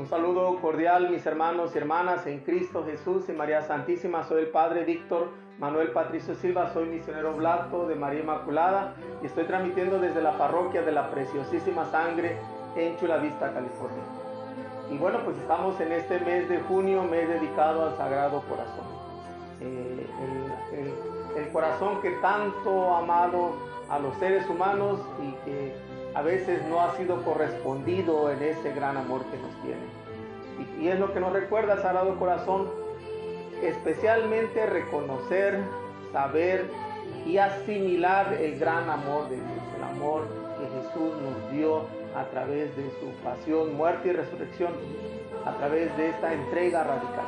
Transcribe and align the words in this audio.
Un 0.00 0.06
saludo 0.06 0.58
cordial 0.62 1.10
mis 1.10 1.26
hermanos 1.26 1.72
y 1.74 1.78
hermanas 1.78 2.26
en 2.26 2.40
Cristo 2.40 2.86
Jesús 2.86 3.28
y 3.28 3.32
María 3.32 3.60
Santísima. 3.60 4.24
Soy 4.24 4.44
el 4.44 4.48
Padre 4.48 4.84
Víctor 4.84 5.28
Manuel 5.58 5.90
Patricio 5.90 6.34
Silva, 6.36 6.72
soy 6.72 6.86
misionero 6.86 7.34
blato 7.34 7.86
de 7.86 7.96
María 7.96 8.20
Inmaculada 8.20 8.94
y 9.22 9.26
estoy 9.26 9.44
transmitiendo 9.44 9.98
desde 9.98 10.22
la 10.22 10.38
parroquia 10.38 10.80
de 10.80 10.92
la 10.92 11.10
Preciosísima 11.10 11.84
Sangre 11.90 12.38
en 12.76 12.96
Chula 12.96 13.18
Vista, 13.18 13.52
California. 13.52 14.02
Y 14.90 14.96
bueno, 14.96 15.18
pues 15.22 15.36
estamos 15.36 15.78
en 15.82 15.92
este 15.92 16.18
mes 16.20 16.48
de 16.48 16.60
junio, 16.60 17.02
mes 17.04 17.28
dedicado 17.28 17.90
al 17.90 17.96
Sagrado 17.98 18.42
Corazón. 18.48 18.86
Eh, 19.60 20.06
el, 20.72 21.42
el 21.42 21.52
corazón 21.52 22.00
que 22.00 22.12
tanto 22.22 22.94
ha 22.94 23.00
amado 23.00 23.52
a 23.90 23.98
los 23.98 24.16
seres 24.16 24.48
humanos 24.48 24.98
y 25.22 25.32
que 25.44 25.89
a 26.14 26.22
veces 26.22 26.60
no 26.68 26.80
ha 26.80 26.96
sido 26.96 27.22
correspondido 27.24 28.30
en 28.30 28.42
ese 28.42 28.72
gran 28.72 28.96
amor 28.96 29.24
que 29.26 29.38
nos 29.38 29.54
tiene. 29.62 30.00
Y, 30.80 30.88
es 30.88 30.98
lo 30.98 31.12
que 31.12 31.20
nos 31.20 31.32
recuerda 31.32 31.80
Sagrado 31.80 32.18
Corazón, 32.18 32.68
especialmente 33.62 34.66
reconocer, 34.66 35.60
saber 36.12 36.66
y 37.24 37.38
asimilar 37.38 38.32
el 38.34 38.58
gran 38.58 38.90
amor 38.90 39.28
de 39.28 39.36
Dios, 39.36 39.48
el 39.76 39.84
amor 39.84 40.26
que 40.58 40.66
Jesús 40.66 41.12
nos 41.22 41.52
dio 41.52 41.84
a 42.16 42.24
través 42.30 42.74
de 42.76 42.90
su 42.98 43.10
pasión, 43.22 43.76
muerte 43.76 44.08
y 44.08 44.12
resurrección, 44.12 44.72
a 45.44 45.52
través 45.56 45.96
de 45.96 46.08
esta 46.08 46.32
entrega 46.32 46.84
radical, 46.84 47.26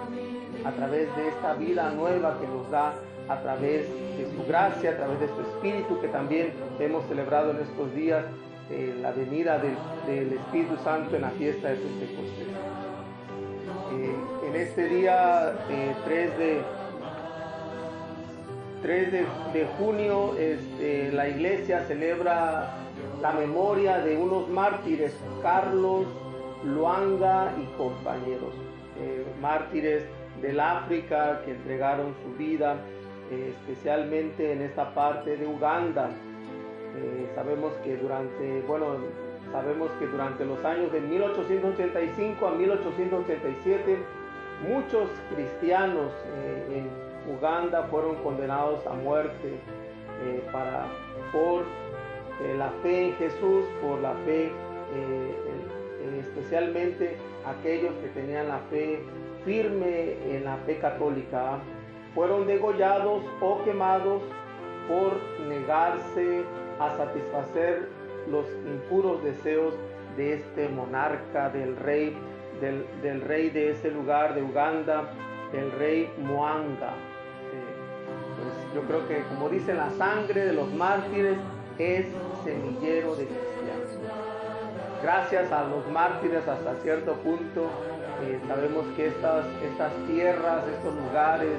a 0.64 0.70
través 0.72 1.14
de 1.16 1.28
esta 1.28 1.54
vida 1.54 1.90
nueva 1.90 2.38
que 2.40 2.46
nos 2.46 2.70
da 2.70 2.94
a 3.28 3.40
través 3.40 3.88
de 4.18 4.28
su 4.36 4.44
gracia, 4.46 4.90
a 4.90 4.96
través 4.96 5.20
de 5.20 5.28
su 5.28 5.40
espíritu 5.40 6.00
que 6.00 6.08
también 6.08 6.52
hemos 6.80 7.06
celebrado 7.06 7.52
en 7.52 7.60
estos 7.60 7.94
días 7.94 8.24
eh, 8.70 8.94
la 9.00 9.12
venida 9.12 9.58
del, 9.58 10.32
Espíritu 10.32 10.76
Santo 10.82 11.16
en 11.16 11.22
la 11.22 11.30
fiesta 11.30 11.68
de 11.68 11.76
Pentecostés. 11.76 12.46
Eh, 13.92 14.16
en 14.48 14.56
este 14.56 14.88
día 14.88 15.54
3 16.04 16.30
eh, 16.30 16.32
de 16.38 16.62
3 18.82 19.12
de, 19.12 19.66
junio 19.78 20.34
este, 20.38 21.12
la 21.12 21.28
iglesia 21.28 21.84
celebra 21.86 22.74
la 23.20 23.32
memoria 23.32 23.98
de 23.98 24.16
unos 24.16 24.48
mártires, 24.48 25.14
Carlos, 25.42 26.06
Luanga 26.64 27.52
y 27.60 27.76
compañeros, 27.76 28.54
mártires 29.40 30.04
del 30.40 30.58
África 30.58 31.42
que 31.44 31.52
entregaron 31.52 32.14
su 32.24 32.36
vida, 32.36 32.76
especialmente 33.30 34.52
en 34.52 34.62
esta 34.62 34.94
parte 34.94 35.36
de 35.36 35.46
Uganda, 35.46 36.10
eh, 36.94 37.30
sabemos 37.34 37.72
que 37.84 37.96
durante, 37.96 38.62
bueno, 38.62 38.96
sabemos 39.50 39.90
que 39.98 40.06
durante 40.06 40.44
los 40.44 40.62
años 40.64 40.92
de 40.92 41.00
1885 41.00 42.46
a 42.46 42.50
1887 42.50 43.98
muchos 44.68 45.08
cristianos 45.34 46.12
eh, 46.36 46.84
en 46.84 47.34
Uganda 47.34 47.84
fueron 47.84 48.16
condenados 48.16 48.86
a 48.86 48.92
muerte 48.92 49.54
eh, 50.24 50.42
para, 50.52 50.86
por 51.32 51.64
la 52.58 52.70
fe 52.82 53.08
en 53.08 53.14
Jesús, 53.14 53.64
por 53.80 54.00
la 54.00 54.14
fe, 54.24 54.50
especialmente 56.18 57.16
aquellos 57.46 57.94
que 58.02 58.08
tenían 58.08 58.48
la 58.48 58.58
fe 58.68 59.00
firme 59.44 60.16
en 60.28 60.44
la 60.44 60.56
fe 60.66 60.78
católica, 60.78 61.58
fueron 62.14 62.46
degollados 62.48 63.22
o 63.40 63.62
quemados 63.62 64.22
por 64.88 65.16
negarse 65.48 66.42
a 66.86 66.96
satisfacer 66.96 67.88
los 68.30 68.46
impuros 68.66 69.22
deseos 69.22 69.74
de 70.16 70.34
este 70.34 70.68
monarca, 70.68 71.50
del 71.50 71.76
rey, 71.76 72.16
del, 72.60 73.20
rey 73.22 73.50
de 73.50 73.70
ese 73.70 73.90
lugar 73.90 74.34
de 74.34 74.42
Uganda, 74.42 75.10
el 75.52 75.72
rey 75.72 76.12
Moanga. 76.18 76.94
Pues 78.36 78.74
yo 78.74 78.82
creo 78.82 79.08
que 79.08 79.22
como 79.34 79.48
dice 79.48 79.74
la 79.74 79.90
sangre 79.90 80.44
de 80.44 80.52
los 80.52 80.72
mártires 80.72 81.38
es 81.78 82.06
semillero 82.44 83.14
de 83.16 83.26
cristianos. 83.26 83.98
Gracias 85.02 85.50
a 85.50 85.64
los 85.64 85.88
mártires 85.88 86.46
hasta 86.46 86.74
cierto 86.76 87.14
punto 87.14 87.68
eh, 88.22 88.38
sabemos 88.46 88.86
que 88.94 89.08
estas, 89.08 89.44
estas 89.64 89.92
tierras, 90.06 90.64
estos 90.68 90.94
lugares, 90.94 91.58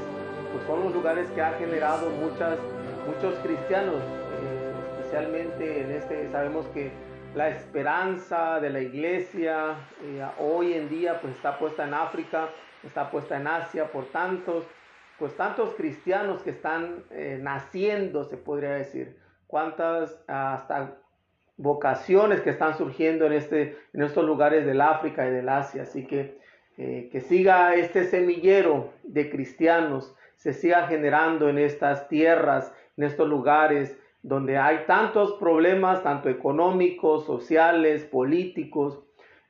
pues 0.54 0.66
son 0.66 0.86
los 0.86 0.94
lugares 0.94 1.28
que 1.32 1.42
han 1.42 1.56
generado 1.56 2.10
muchas, 2.10 2.58
muchos 3.06 3.36
cristianos 3.44 4.02
especialmente 5.14 5.82
en 5.82 5.92
este, 5.92 6.32
sabemos 6.32 6.66
que 6.74 6.92
la 7.36 7.50
esperanza 7.50 8.60
de 8.60 8.72
la 8.72 8.80
iglesia 8.80 9.76
eh, 10.02 10.26
hoy 10.40 10.74
en 10.74 10.90
día 10.90 11.22
pues 11.22 11.36
está 11.36 11.60
puesta 11.60 11.88
en 11.88 11.94
África, 11.94 12.50
está 12.84 13.12
puesta 13.12 13.38
en 13.38 13.46
Asia 13.46 13.92
por 13.92 14.06
tantos, 14.06 14.66
pues 15.20 15.38
tantos 15.38 15.76
cristianos 15.76 16.42
que 16.42 16.50
están 16.50 17.04
eh, 17.12 17.38
naciendo, 17.40 18.24
se 18.24 18.38
podría 18.38 18.72
decir, 18.72 19.16
cuántas 19.46 20.20
hasta 20.26 20.98
vocaciones 21.58 22.42
que 22.42 22.50
están 22.50 22.76
surgiendo 22.76 23.28
en, 23.28 23.34
este, 23.34 23.78
en 23.94 24.02
estos 24.02 24.26
lugares 24.26 24.66
del 24.66 24.82
África 24.82 25.28
y 25.28 25.30
del 25.30 25.48
Asia. 25.48 25.84
Así 25.84 26.08
que 26.08 26.40
eh, 26.80 27.10
que 27.12 27.22
siga 27.22 27.76
este 27.76 28.06
semillero 28.06 28.92
de 29.04 29.30
cristianos, 29.30 30.16
se 30.38 30.54
siga 30.54 30.88
generando 30.88 31.50
en 31.50 31.60
estas 31.60 32.08
tierras, 32.08 32.74
en 32.98 33.04
estos 33.04 33.30
lugares, 33.30 33.96
donde 34.24 34.58
hay 34.58 34.86
tantos 34.88 35.34
problemas, 35.34 36.02
tanto 36.02 36.30
económicos, 36.30 37.26
sociales, 37.26 38.06
políticos, 38.06 39.04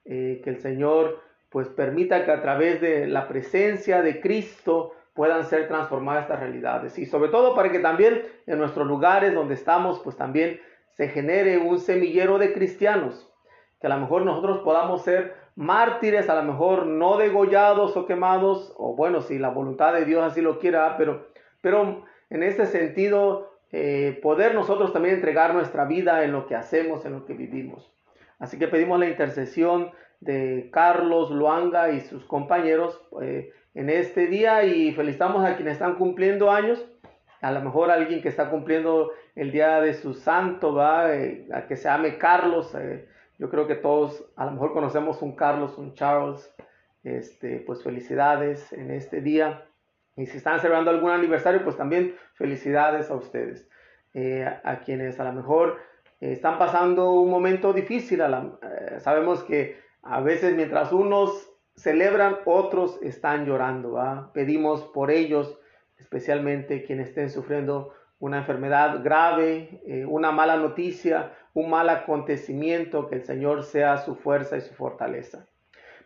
eh, 0.04 0.42
que 0.44 0.50
el 0.50 0.60
Señor 0.60 1.22
pues 1.50 1.70
permita 1.70 2.26
que 2.26 2.32
a 2.32 2.42
través 2.42 2.82
de 2.82 3.06
la 3.08 3.28
presencia 3.28 4.02
de 4.02 4.20
Cristo 4.20 4.94
puedan 5.14 5.46
ser 5.46 5.68
transformadas 5.68 6.24
estas 6.24 6.40
realidades. 6.40 6.98
Y 6.98 7.06
sobre 7.06 7.30
todo 7.30 7.54
para 7.54 7.72
que 7.72 7.78
también 7.78 8.24
en 8.48 8.58
nuestros 8.58 8.88
lugares 8.88 9.36
donde 9.36 9.54
estamos, 9.54 10.00
pues 10.00 10.18
también 10.18 10.60
se 10.90 11.08
genere 11.08 11.60
un 11.60 11.78
semillero 11.78 12.40
de 12.40 12.54
cristianos, 12.54 13.32
que 13.80 13.86
a 13.86 13.92
lo 13.92 14.00
mejor 14.00 14.24
nosotros 14.24 14.62
podamos 14.64 15.04
ser 15.04 15.36
mártires, 15.56 16.30
a 16.30 16.36
lo 16.36 16.52
mejor 16.52 16.88
no 16.88 17.18
degollados 17.18 17.96
o 17.96 18.08
quemados, 18.08 18.74
o 18.78 18.96
bueno, 18.96 19.22
si 19.22 19.38
la 19.38 19.50
voluntad 19.50 19.94
de 19.94 20.06
Dios 20.06 20.24
así 20.24 20.42
lo 20.42 20.58
quiera, 20.58 20.98
pero, 20.98 21.28
pero 21.62 22.06
en 22.32 22.42
este 22.42 22.66
sentido 22.66 23.53
eh, 23.76 24.20
poder 24.22 24.54
nosotros 24.54 24.94
también 24.94 25.16
entregar 25.16 25.56
nuestra 25.56 25.86
vida 25.86 26.24
en 26.24 26.32
lo 26.32 26.46
que 26.46 26.56
hacemos, 26.56 27.06
en 27.06 27.14
lo 27.14 27.26
que 27.26 27.34
vivimos. 27.34 27.92
Así 28.38 28.60
que 28.60 28.68
pedimos 28.68 29.00
la 29.00 29.08
intercesión 29.08 29.92
de 30.20 30.70
Carlos 30.72 31.32
Luanga 31.32 31.90
y 31.90 32.02
sus 32.02 32.24
compañeros 32.26 33.02
eh, 33.24 33.52
en 33.74 33.90
este 33.90 34.28
día 34.28 34.64
y 34.64 34.94
felicitamos 34.94 35.44
a 35.44 35.56
quienes 35.56 35.74
están 35.74 35.96
cumpliendo 35.96 36.52
años. 36.52 36.86
A 37.42 37.52
lo 37.52 37.62
mejor 37.62 37.90
alguien 37.90 38.22
que 38.22 38.30
está 38.30 38.52
cumpliendo 38.52 39.12
el 39.36 39.52
día 39.52 39.82
de 39.82 39.96
su 39.96 40.14
santo, 40.14 40.76
va, 40.76 41.12
eh, 41.16 41.48
a 41.52 41.66
que 41.66 41.76
se 41.76 41.86
llame 41.86 42.20
Carlos. 42.20 42.78
yo 43.40 43.50
creo 43.50 43.66
que 43.66 43.76
todos 43.76 44.24
a 44.36 44.46
lo 44.46 44.52
mejor 44.52 44.74
conocemos 44.74 45.20
un 45.24 45.36
Carlos, 45.36 45.80
un 45.80 45.96
Charles. 45.96 46.54
Este, 47.04 47.58
pues 47.66 47.84
felicidades 47.84 48.72
en 48.72 48.92
este 48.92 49.20
día. 49.20 49.66
Y 50.16 50.26
si 50.28 50.38
están 50.38 50.60
celebrando 50.60 50.92
algún 50.92 51.12
aniversario, 51.12 51.64
pues 51.64 51.78
también 51.78 52.16
felicidades 52.36 53.10
a 53.10 53.16
ustedes. 53.16 53.68
Eh, 54.16 54.46
a, 54.64 54.80
quienes 54.82 55.20
a 55.20 55.24
lo 55.24 55.34
mejor 55.34 55.80
eh, 56.22 56.34
están 56.34 56.60
pasando 56.60 57.14
un 57.14 57.32
momento 57.32 57.74
difícil. 57.74 58.22
Eh, 58.22 59.00
sabemos 59.00 59.44
que 59.44 59.82
a 60.04 60.22
veces 60.22 60.56
mientras 60.56 60.92
unos 60.92 61.50
celebran, 61.76 62.38
otros 62.46 63.00
están 63.02 63.46
llorando. 63.48 64.30
Pedimos 64.32 64.84
por 64.84 65.10
ellos, 65.10 65.60
especialmente 65.98 66.84
quienes 66.84 67.10
estén 67.10 67.32
sufriendo 67.32 67.94
una 68.20 68.38
enfermedad 68.38 69.04
grave, 69.04 69.82
una 70.08 70.32
mala 70.32 70.56
noticia, 70.56 71.34
un 71.56 71.72
mal 71.72 71.90
acontecimiento, 71.90 73.08
que 73.08 73.16
el 73.16 73.24
Señor 73.24 73.64
sea 73.64 73.98
su 73.98 74.16
fuerza 74.16 74.56
y 74.56 74.62
su 74.62 74.74
fortaleza. 74.76 75.48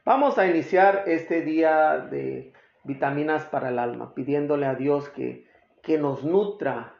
Vamos 0.06 0.38
a 0.38 0.48
iniciar 0.48 1.04
este 1.06 1.42
día 1.42 1.98
de 1.98 2.54
vitaminas 2.88 3.44
para 3.45 3.69
el 3.69 3.78
alma, 3.78 4.16
pidiéndole 4.16 4.66
a 4.66 4.75
Dios 4.75 5.10
que, 5.10 5.45
que 5.84 6.00
nos 6.00 6.24
nutra, 6.24 6.95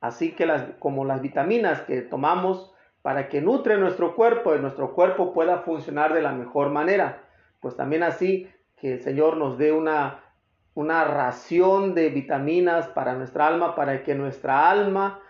así 0.00 0.32
que 0.32 0.46
las, 0.46 0.62
como 0.78 1.04
las 1.04 1.22
vitaminas 1.22 1.82
que 1.82 2.02
tomamos 2.02 2.72
para 3.02 3.28
que 3.28 3.40
nutre 3.40 3.78
nuestro 3.78 4.16
cuerpo 4.16 4.56
y 4.56 4.58
nuestro 4.58 4.92
cuerpo 4.92 5.32
pueda 5.32 5.58
funcionar 5.58 6.12
de 6.12 6.22
la 6.22 6.32
mejor 6.32 6.70
manera. 6.70 7.22
Pues 7.60 7.76
también 7.76 8.02
así 8.02 8.50
que 8.76 8.94
el 8.94 9.00
Señor 9.00 9.36
nos 9.36 9.58
dé 9.58 9.70
una, 9.70 10.24
una 10.74 11.04
ración 11.04 11.94
de 11.94 12.08
vitaminas 12.08 12.88
para 12.88 13.14
nuestra 13.14 13.46
alma, 13.46 13.76
para 13.76 14.02
que 14.02 14.16
nuestra 14.16 14.68
alma 14.68 15.20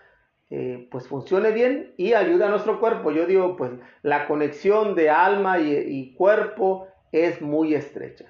eh, 0.49 0.87
pues 0.89 1.07
funcione 1.07 1.51
bien 1.51 1.93
y 1.97 2.13
ayude 2.13 2.45
a 2.45 2.49
nuestro 2.49 2.79
cuerpo. 2.79 3.11
Yo 3.11 3.27
digo, 3.27 3.55
pues 3.55 3.71
la 4.01 4.27
conexión 4.27 4.95
de 4.95 5.11
alma 5.11 5.59
y 5.59 6.15
cuerpo 6.15 6.87
es 7.11 7.41
muy 7.41 7.75
estrecha. 7.75 8.25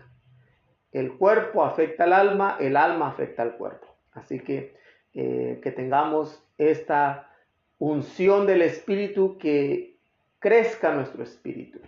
El 0.92 1.18
cuerpo 1.18 1.63
afecta 1.63 2.06
al 2.06 2.13
alma, 2.13 2.57
el 2.60 2.78
alma 2.78 3.10
afecta 3.10 3.44
al 3.44 3.57
cuerpo. 3.57 3.88
Así 4.13 4.39
que 4.39 4.75
eh, 5.19 5.60
que 5.63 5.72
tengamos 5.72 6.44
esta 6.60 7.31
unción 7.80 8.45
del 8.45 8.62
Espíritu 8.62 9.38
que 9.39 9.98
crezca 10.38 10.94
nuestro 10.94 11.24
espíritu. 11.24 11.80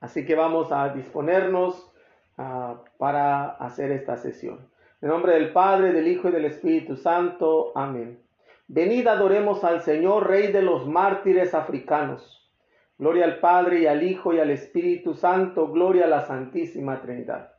Así 0.00 0.26
que 0.26 0.34
vamos 0.34 0.72
a 0.72 0.88
disponernos 0.88 1.92
uh, 2.36 2.76
para 2.98 3.50
hacer 3.50 3.92
esta 3.92 4.16
sesión. 4.16 4.68
En 5.00 5.10
nombre 5.10 5.34
del 5.34 5.52
Padre, 5.52 5.92
del 5.92 6.08
Hijo 6.08 6.28
y 6.28 6.32
del 6.32 6.46
Espíritu 6.46 6.96
Santo. 6.96 7.72
Amén. 7.74 8.20
Venid 8.66 9.06
adoremos 9.06 9.62
al 9.62 9.82
Señor, 9.82 10.28
Rey 10.28 10.50
de 10.50 10.62
los 10.62 10.88
mártires 10.88 11.54
africanos. 11.54 12.52
Gloria 12.98 13.26
al 13.26 13.38
Padre 13.38 13.80
y 13.80 13.86
al 13.86 14.02
Hijo 14.02 14.34
y 14.34 14.40
al 14.40 14.50
Espíritu 14.50 15.14
Santo. 15.14 15.68
Gloria 15.68 16.06
a 16.06 16.08
la 16.08 16.22
Santísima 16.22 17.00
Trinidad. 17.00 17.53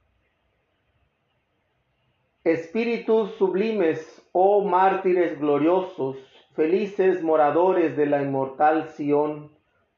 Espíritus 2.46 3.32
sublimes, 3.38 4.22
oh 4.32 4.64
mártires 4.64 5.40
gloriosos, 5.40 6.16
felices 6.54 7.24
moradores 7.24 7.98
de 7.98 8.06
la 8.06 8.22
inmortal 8.22 8.90
Sión, 8.90 9.52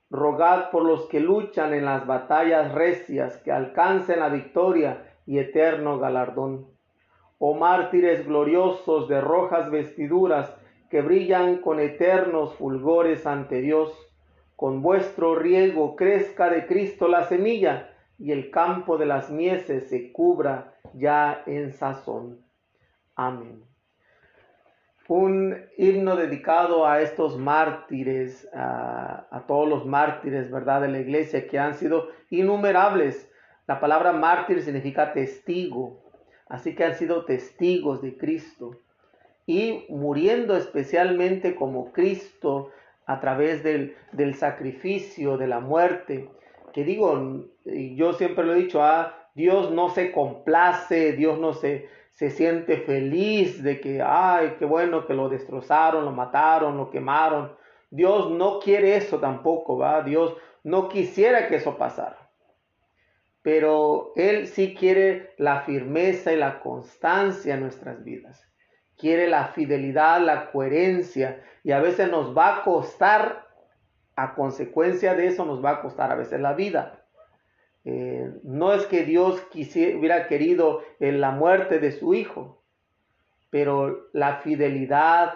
rogad 0.09 0.71
por 0.71 0.85
los 0.85 1.07
que 1.07 1.19
luchan 1.19 1.73
en 1.73 1.83
las 1.83 2.07
batallas 2.07 2.71
recias 2.71 3.35
que 3.39 3.51
alcancen 3.51 4.21
la 4.21 4.29
victoria 4.29 5.13
y 5.25 5.39
eterno 5.39 5.99
galardón. 5.99 6.67
Oh 7.37 7.53
mártires 7.53 8.25
gloriosos 8.25 9.09
de 9.09 9.19
rojas 9.19 9.69
vestiduras 9.69 10.55
que 10.89 11.01
brillan 11.01 11.57
con 11.57 11.81
eternos 11.81 12.55
fulgores 12.55 13.27
ante 13.27 13.59
Dios, 13.59 13.91
con 14.55 14.81
vuestro 14.81 15.35
riego 15.35 15.97
crezca 15.97 16.49
de 16.49 16.65
Cristo 16.65 17.09
la 17.09 17.25
semilla 17.25 17.89
y 18.19 18.31
el 18.31 18.49
campo 18.51 18.97
de 18.97 19.05
las 19.05 19.29
mieses 19.29 19.89
se 19.89 20.11
cubra 20.11 20.73
ya 20.93 21.43
en 21.45 21.73
sazón. 21.73 22.39
Amén. 23.15 23.63
Un 25.07 25.55
himno 25.77 26.15
dedicado 26.15 26.85
a 26.85 27.01
estos 27.01 27.37
mártires, 27.37 28.47
a, 28.53 29.43
todos 29.47 29.67
los 29.67 29.85
mártires, 29.85 30.51
¿verdad?, 30.51 30.81
de 30.81 30.89
la 30.89 30.99
iglesia 30.99 31.47
que 31.47 31.57
han 31.57 31.75
sido 31.75 32.09
innumerables. 32.29 33.31
La 33.67 33.79
palabra 33.79 34.11
mártir 34.11 34.61
significa 34.61 35.13
testigo, 35.13 36.03
así 36.49 36.75
que 36.75 36.83
han 36.83 36.95
sido 36.95 37.23
testigos 37.25 38.01
de 38.01 38.17
Cristo 38.17 38.71
y 39.45 39.85
muriendo 39.87 40.57
especialmente 40.57 41.55
como 41.55 41.93
Cristo 41.93 42.71
a 43.05 43.21
través 43.21 43.63
del, 43.63 43.95
del 44.11 44.35
sacrificio, 44.35 45.37
de 45.37 45.47
la 45.47 45.61
muerte, 45.61 46.29
que 46.73 46.83
digo, 46.83 47.45
yo 47.65 48.13
siempre 48.13 48.45
lo 48.45 48.53
he 48.53 48.63
dicho, 48.63 48.83
ah, 48.83 49.13
Dios 49.33 49.71
no 49.71 49.89
se 49.89 50.11
complace, 50.11 51.13
Dios 51.13 51.39
no 51.39 51.53
se, 51.53 51.89
se 52.11 52.31
siente 52.31 52.77
feliz 52.77 53.61
de 53.61 53.79
que, 53.79 54.01
ay, 54.01 54.55
qué 54.57 54.65
bueno 54.65 55.05
que 55.05 55.13
lo 55.13 55.29
destrozaron, 55.29 56.05
lo 56.05 56.11
mataron, 56.11 56.77
lo 56.77 56.89
quemaron. 56.89 57.55
Dios 57.89 58.31
no 58.31 58.59
quiere 58.59 58.95
eso 58.95 59.19
tampoco, 59.19 59.77
¿va? 59.77 60.01
Dios 60.01 60.35
no 60.63 60.89
quisiera 60.89 61.47
que 61.47 61.55
eso 61.57 61.77
pasara. 61.77 62.29
Pero 63.41 64.11
Él 64.15 64.47
sí 64.47 64.75
quiere 64.75 65.33
la 65.37 65.61
firmeza 65.61 66.33
y 66.33 66.37
la 66.37 66.59
constancia 66.59 67.53
en 67.53 67.61
nuestras 67.61 68.03
vidas. 68.03 68.45
Quiere 68.97 69.27
la 69.27 69.49
fidelidad, 69.49 70.19
la 70.19 70.51
coherencia. 70.51 71.41
Y 71.63 71.71
a 71.71 71.79
veces 71.79 72.11
nos 72.11 72.35
va 72.35 72.57
a 72.57 72.63
costar, 72.63 73.46
a 74.17 74.33
consecuencia 74.33 75.13
de 75.13 75.27
eso 75.27 75.45
nos 75.45 75.63
va 75.63 75.69
a 75.71 75.81
costar 75.81 76.11
a 76.11 76.15
veces 76.15 76.41
la 76.41 76.53
vida. 76.53 77.05
Eh, 77.85 78.33
no 78.43 78.73
es 78.73 78.85
que 78.87 79.03
Dios 79.03 79.39
quisiera, 79.51 79.97
hubiera 79.97 80.27
querido 80.27 80.81
eh, 80.99 81.11
la 81.11 81.31
muerte 81.31 81.79
de 81.79 81.91
su 81.91 82.15
hijo, 82.15 82.61
pero 83.51 84.09
la 84.11 84.37
fidelidad, 84.37 85.35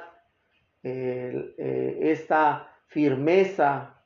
eh, 0.83 1.55
esta 2.01 2.75
firmeza, 2.87 4.03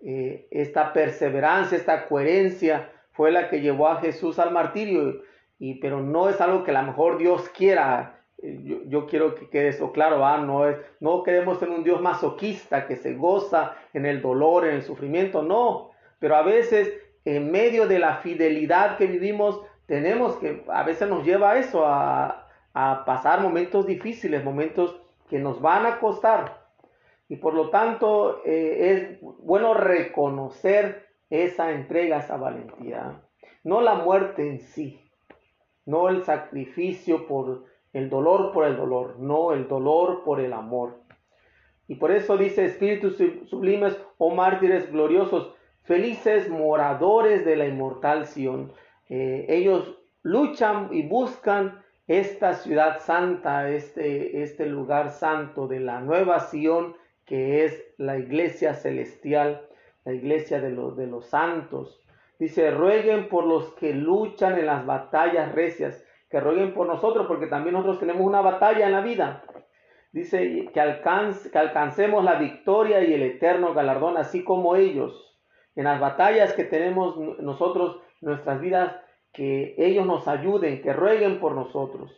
esta 0.00 0.92
perseverancia, 0.92 1.76
esta 1.76 2.06
coherencia 2.06 2.90
fue 3.10 3.32
la 3.32 3.50
que 3.50 3.60
llevó 3.60 3.88
a 3.88 4.00
Jesús 4.00 4.38
al 4.38 4.52
martirio. 4.52 5.22
Y, 5.58 5.74
pero 5.80 6.00
no 6.00 6.28
es 6.28 6.40
algo 6.40 6.62
que 6.62 6.70
a 6.70 6.80
lo 6.80 6.86
mejor 6.86 7.18
Dios 7.18 7.48
quiera. 7.50 8.19
Yo, 8.42 9.06
quiero 9.06 9.34
que 9.34 9.50
quede 9.50 9.68
eso 9.68 9.92
claro, 9.92 10.18
no, 10.38 10.66
es, 10.66 10.78
no 10.98 11.22
queremos 11.22 11.58
ser 11.58 11.68
un 11.68 11.84
Dios 11.84 12.00
masoquista 12.00 12.86
que 12.86 12.96
se 12.96 13.14
goza 13.14 13.74
en 13.92 14.06
el 14.06 14.22
dolor, 14.22 14.66
en 14.66 14.76
el 14.76 14.82
sufrimiento, 14.82 15.42
no. 15.42 15.90
Pero 16.18 16.36
a 16.36 16.42
veces 16.42 16.92
en 17.24 17.50
medio 17.50 17.86
de 17.86 17.98
la 17.98 18.16
fidelidad 18.18 18.96
que 18.96 19.06
vivimos, 19.06 19.60
tenemos 19.86 20.36
que, 20.36 20.64
a 20.68 20.82
veces 20.84 21.08
nos 21.08 21.24
lleva 21.24 21.52
a 21.52 21.58
eso, 21.58 21.84
a, 21.86 22.46
pasar 22.72 23.40
momentos 23.40 23.84
difíciles, 23.86 24.44
momentos 24.44 25.02
que 25.28 25.38
nos 25.38 25.60
van 25.60 25.86
a 25.86 25.98
costar. 25.98 26.68
Y 27.28 27.36
por 27.36 27.52
lo 27.52 27.68
tanto 27.70 28.42
eh, 28.44 29.18
es 29.20 29.20
bueno 29.20 29.74
reconocer 29.74 31.08
esa 31.28 31.72
entrega, 31.72 32.18
esa 32.18 32.36
valentía. 32.36 33.20
No 33.64 33.80
la 33.80 33.96
muerte 33.96 34.48
en 34.48 34.60
sí, 34.60 35.10
no 35.84 36.08
el 36.08 36.24
sacrificio 36.24 37.26
por 37.26 37.64
el 37.92 38.08
dolor 38.08 38.52
por 38.52 38.66
el 38.66 38.76
dolor, 38.76 39.18
no 39.18 39.52
el 39.52 39.68
dolor 39.68 40.22
por 40.24 40.40
el 40.40 40.52
amor. 40.52 41.00
Y 41.88 41.96
por 41.96 42.12
eso 42.12 42.36
dice 42.36 42.64
espíritus 42.64 43.16
sublimes 43.48 43.98
oh 44.18 44.32
mártires 44.32 44.90
gloriosos, 44.92 45.54
felices 45.82 46.48
moradores 46.48 47.44
de 47.44 47.56
la 47.56 47.66
inmortal 47.66 48.26
Sión. 48.26 48.72
Eh, 49.08 49.46
ellos 49.48 49.98
luchan 50.22 50.88
y 50.92 51.02
buscan 51.02 51.82
esta 52.06 52.54
ciudad 52.54 53.00
santa, 53.00 53.70
este, 53.70 54.42
este 54.42 54.66
lugar 54.66 55.10
santo 55.10 55.66
de 55.66 55.80
la 55.80 56.00
nueva 56.00 56.40
Sión, 56.40 56.96
que 57.24 57.64
es 57.64 57.84
la 57.98 58.18
iglesia 58.18 58.74
celestial, 58.74 59.66
la 60.04 60.12
iglesia 60.12 60.60
de 60.60 60.70
de 60.70 61.06
los 61.06 61.26
santos. 61.26 62.00
Dice, 62.38 62.70
rueguen 62.70 63.28
por 63.28 63.46
los 63.46 63.74
que 63.74 63.92
luchan 63.94 64.58
en 64.58 64.66
las 64.66 64.86
batallas 64.86 65.52
recias, 65.54 66.04
que 66.30 66.40
rueguen 66.40 66.74
por 66.74 66.86
nosotros, 66.86 67.26
porque 67.26 67.46
también 67.46 67.74
nosotros 67.74 67.98
tenemos 67.98 68.22
una 68.22 68.40
batalla 68.40 68.86
en 68.86 68.92
la 68.92 69.00
vida. 69.00 69.44
Dice 70.12 70.70
que, 70.72 70.80
alcance, 70.80 71.50
que 71.50 71.58
alcancemos 71.58 72.24
la 72.24 72.36
victoria 72.38 73.02
y 73.02 73.12
el 73.12 73.22
eterno 73.22 73.74
galardón, 73.74 74.16
así 74.16 74.44
como 74.44 74.76
ellos 74.76 75.30
en 75.76 75.84
las 75.84 76.00
batallas 76.00 76.52
que 76.52 76.64
tenemos 76.64 77.16
nosotros, 77.38 78.00
nuestras 78.20 78.60
vidas, 78.60 78.96
que 79.32 79.74
ellos 79.78 80.06
nos 80.06 80.26
ayuden, 80.26 80.82
que 80.82 80.92
rueguen 80.92 81.40
por 81.40 81.54
nosotros. 81.54 82.16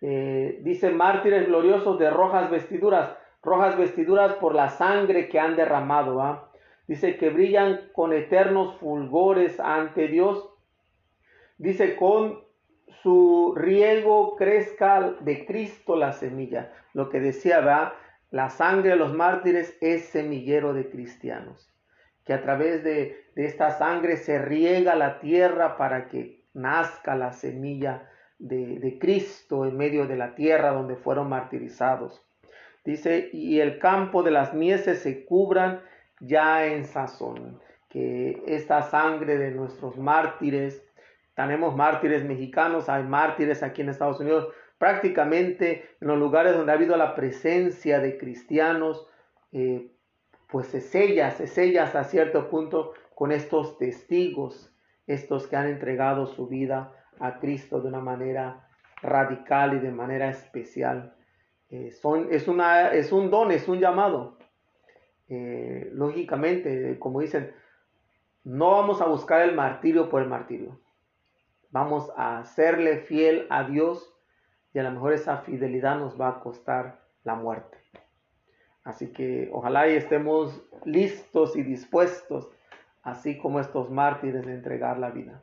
Eh, 0.00 0.60
dice 0.62 0.90
mártires 0.90 1.46
gloriosos 1.46 1.98
de 1.98 2.08
rojas 2.08 2.50
vestiduras, 2.50 3.16
rojas 3.42 3.76
vestiduras 3.76 4.34
por 4.34 4.54
la 4.54 4.70
sangre 4.70 5.28
que 5.28 5.38
han 5.38 5.56
derramado. 5.56 6.50
Dice 6.86 7.16
que 7.16 7.30
brillan 7.30 7.90
con 7.92 8.12
eternos 8.12 8.76
fulgores 8.76 9.60
ante 9.60 10.08
Dios. 10.08 10.48
Dice 11.58 11.96
con 11.96 12.40
su 13.02 13.54
riego 13.56 14.36
crezca 14.36 15.14
de 15.20 15.46
Cristo 15.46 15.96
la 15.96 16.12
semilla. 16.12 16.72
Lo 16.92 17.08
que 17.08 17.20
decía, 17.20 17.94
la 18.30 18.50
sangre 18.50 18.90
de 18.90 18.96
los 18.96 19.12
mártires 19.12 19.76
es 19.80 20.06
semillero 20.06 20.72
de 20.72 20.90
cristianos 20.90 21.70
que 22.30 22.34
a 22.34 22.42
través 22.42 22.84
de, 22.84 23.24
esta 23.34 23.70
sangre 23.70 24.16
se 24.16 24.38
riega 24.38 24.94
la 24.94 25.18
tierra 25.18 25.76
para 25.76 26.08
que 26.08 26.44
nazca 26.52 27.16
la 27.16 27.32
semilla 27.32 28.08
de, 28.38 28.98
Cristo 29.00 29.66
en 29.66 29.76
medio 29.76 30.06
de 30.06 30.16
la 30.16 30.34
tierra 30.34 30.70
donde 30.70 30.96
fueron 30.96 31.28
martirizados. 31.28 32.22
Dice, 32.84 33.30
y 33.32 33.58
el 33.58 33.78
campo 33.78 34.22
de 34.22 34.30
las 34.30 34.54
mieses 34.54 35.00
se 35.00 35.24
cubran 35.24 35.80
ya 36.20 36.66
en 36.66 36.84
sazón, 36.84 37.60
que 37.88 38.42
esta 38.46 38.82
sangre 38.82 39.36
de 39.36 39.50
nuestros 39.50 39.96
mártires, 39.96 40.84
tenemos 41.40 41.74
mártires 41.74 42.22
mexicanos, 42.22 42.90
hay 42.90 43.02
mártires 43.02 43.62
aquí 43.62 43.80
en 43.80 43.88
Estados 43.88 44.20
Unidos, 44.20 44.48
prácticamente 44.76 45.88
en 45.98 46.08
los 46.08 46.18
lugares 46.18 46.54
donde 46.54 46.70
ha 46.70 46.74
habido 46.74 46.98
la 46.98 47.14
presencia 47.14 47.98
de 47.98 48.18
cristianos, 48.18 49.06
eh, 49.50 49.90
pues 50.50 50.66
se 50.66 50.82
sella, 50.82 51.30
se 51.30 51.46
sella 51.46 51.84
hasta 51.84 52.04
cierto 52.04 52.50
punto 52.50 52.92
con 53.14 53.32
estos 53.32 53.78
testigos, 53.78 54.70
estos 55.06 55.46
que 55.46 55.56
han 55.56 55.68
entregado 55.68 56.26
su 56.26 56.46
vida 56.46 56.92
a 57.18 57.38
Cristo 57.38 57.80
de 57.80 57.88
una 57.88 58.00
manera 58.00 58.68
radical 59.00 59.74
y 59.74 59.78
de 59.78 59.92
manera 59.92 60.28
especial. 60.28 61.14
Eh, 61.70 61.90
son, 61.90 62.28
es, 62.30 62.48
una, 62.48 62.92
es 62.92 63.12
un 63.12 63.30
don, 63.30 63.50
es 63.50 63.66
un 63.66 63.80
llamado. 63.80 64.36
Eh, 65.28 65.88
lógicamente, 65.94 66.98
como 66.98 67.20
dicen, 67.20 67.54
no 68.44 68.72
vamos 68.72 69.00
a 69.00 69.06
buscar 69.06 69.40
el 69.40 69.54
martirio 69.54 70.10
por 70.10 70.20
el 70.20 70.28
martirio. 70.28 70.80
Vamos 71.70 72.10
a 72.16 72.44
serle 72.44 72.98
fiel 72.98 73.46
a 73.50 73.64
Dios 73.64 74.14
y 74.72 74.78
a 74.78 74.82
lo 74.82 74.90
mejor 74.90 75.12
esa 75.12 75.38
fidelidad 75.38 75.98
nos 75.98 76.20
va 76.20 76.28
a 76.28 76.40
costar 76.40 77.00
la 77.24 77.34
muerte. 77.34 77.78
Así 78.84 79.12
que 79.12 79.50
ojalá 79.52 79.88
y 79.88 79.94
estemos 79.94 80.62
listos 80.84 81.56
y 81.56 81.62
dispuestos, 81.62 82.48
así 83.02 83.38
como 83.38 83.60
estos 83.60 83.90
mártires, 83.90 84.46
de 84.46 84.54
entregar 84.54 84.98
la 84.98 85.10
vida. 85.10 85.42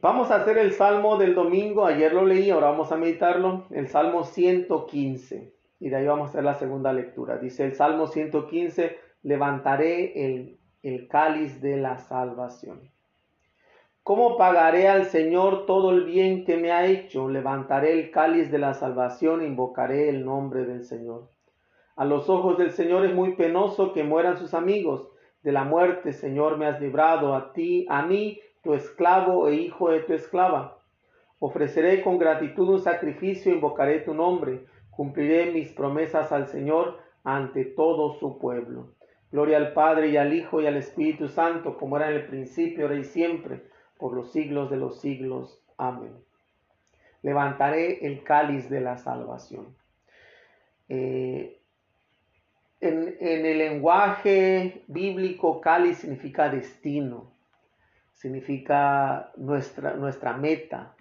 Vamos 0.00 0.30
a 0.30 0.36
hacer 0.36 0.58
el 0.58 0.72
salmo 0.72 1.16
del 1.16 1.34
domingo, 1.34 1.86
ayer 1.86 2.12
lo 2.12 2.26
leí, 2.26 2.50
ahora 2.50 2.70
vamos 2.70 2.92
a 2.92 2.96
meditarlo, 2.96 3.66
el 3.70 3.88
salmo 3.88 4.24
115, 4.24 5.54
y 5.80 5.88
de 5.88 5.96
ahí 5.96 6.06
vamos 6.06 6.26
a 6.26 6.30
hacer 6.30 6.44
la 6.44 6.54
segunda 6.54 6.92
lectura. 6.92 7.38
Dice 7.38 7.64
el 7.64 7.74
salmo 7.74 8.06
115, 8.06 8.98
levantaré 9.22 10.26
el 10.26 10.58
el 10.84 11.08
cáliz 11.08 11.62
de 11.62 11.78
la 11.78 11.96
salvación. 11.96 12.92
¿Cómo 14.04 14.36
pagaré 14.36 14.86
al 14.86 15.06
Señor 15.06 15.64
todo 15.64 15.90
el 15.90 16.04
bien 16.04 16.44
que 16.44 16.58
me 16.58 16.72
ha 16.72 16.84
hecho? 16.84 17.30
Levantaré 17.30 17.94
el 17.94 18.10
cáliz 18.10 18.52
de 18.52 18.58
la 18.58 18.74
salvación 18.74 19.40
e 19.40 19.46
invocaré 19.46 20.10
el 20.10 20.26
nombre 20.26 20.66
del 20.66 20.84
Señor. 20.84 21.30
A 21.96 22.04
los 22.04 22.28
ojos 22.28 22.58
del 22.58 22.72
Señor 22.72 23.06
es 23.06 23.14
muy 23.14 23.34
penoso 23.34 23.94
que 23.94 24.04
mueran 24.04 24.36
sus 24.36 24.52
amigos. 24.52 25.08
De 25.42 25.52
la 25.52 25.64
muerte, 25.64 26.12
Señor, 26.12 26.58
me 26.58 26.66
has 26.66 26.82
librado 26.82 27.34
a 27.34 27.54
ti, 27.54 27.86
a 27.88 28.02
mí, 28.04 28.38
tu 28.62 28.74
esclavo 28.74 29.48
e 29.48 29.54
hijo 29.54 29.88
de 29.88 30.00
tu 30.00 30.12
esclava. 30.12 30.82
Ofreceré 31.38 32.02
con 32.02 32.18
gratitud 32.18 32.68
un 32.68 32.80
sacrificio, 32.80 33.54
invocaré 33.54 34.00
tu 34.00 34.12
nombre. 34.12 34.66
Cumpliré 34.90 35.50
mis 35.50 35.72
promesas 35.72 36.30
al 36.30 36.48
Señor 36.48 36.98
ante 37.22 37.64
todo 37.64 38.12
su 38.20 38.38
pueblo. 38.38 38.92
Gloria 39.32 39.56
al 39.56 39.72
Padre 39.72 40.08
y 40.08 40.18
al 40.18 40.34
Hijo 40.34 40.60
y 40.60 40.66
al 40.66 40.76
Espíritu 40.76 41.28
Santo, 41.28 41.78
como 41.78 41.96
era 41.96 42.10
en 42.10 42.16
el 42.16 42.26
principio, 42.26 42.84
ahora 42.84 42.98
y 42.98 43.04
siempre 43.04 43.72
por 44.04 44.12
los 44.12 44.32
siglos 44.32 44.68
de 44.70 44.76
los 44.76 45.00
siglos. 45.00 45.58
Amén. 45.78 46.12
Levantaré 47.22 48.06
el 48.06 48.22
cáliz 48.22 48.68
de 48.68 48.82
la 48.82 48.98
salvación. 48.98 49.74
Eh, 50.90 51.58
en, 52.82 53.16
el 53.18 53.56
lenguaje 53.56 54.82
bíblico, 54.88 55.58
cáliz 55.58 56.00
significa 56.00 56.50
destino, 56.50 57.32
significa 58.12 59.32
nuestra, 59.38 59.94
nuestra 59.94 60.34
meta. 60.34 60.94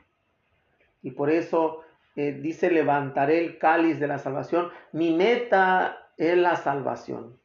Y 1.01 1.11
por 1.11 1.29
eso 1.29 1.81
eh, 2.15 2.31
dice, 2.31 2.71
levantaré 2.71 3.43
el 3.43 3.57
cáliz 3.57 3.99
de 3.99 4.07
la 4.07 4.17
salvación. 4.17 4.69
Mi 4.93 5.13
meta 5.13 6.07
es 6.15 6.37
la 6.37 6.55
salvación. 6.55 7.37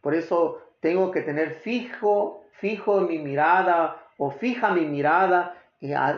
Por 0.00 0.14
eso 0.14 0.62
tengo 0.80 1.10
que 1.10 1.20
tener 1.20 1.56
fijo, 1.56 2.46
fijo 2.52 3.02
mi 3.02 3.18
mirada 3.18 4.00
o 4.18 4.30
fija 4.30 4.70
mi 4.70 4.86
mirada 4.86 5.56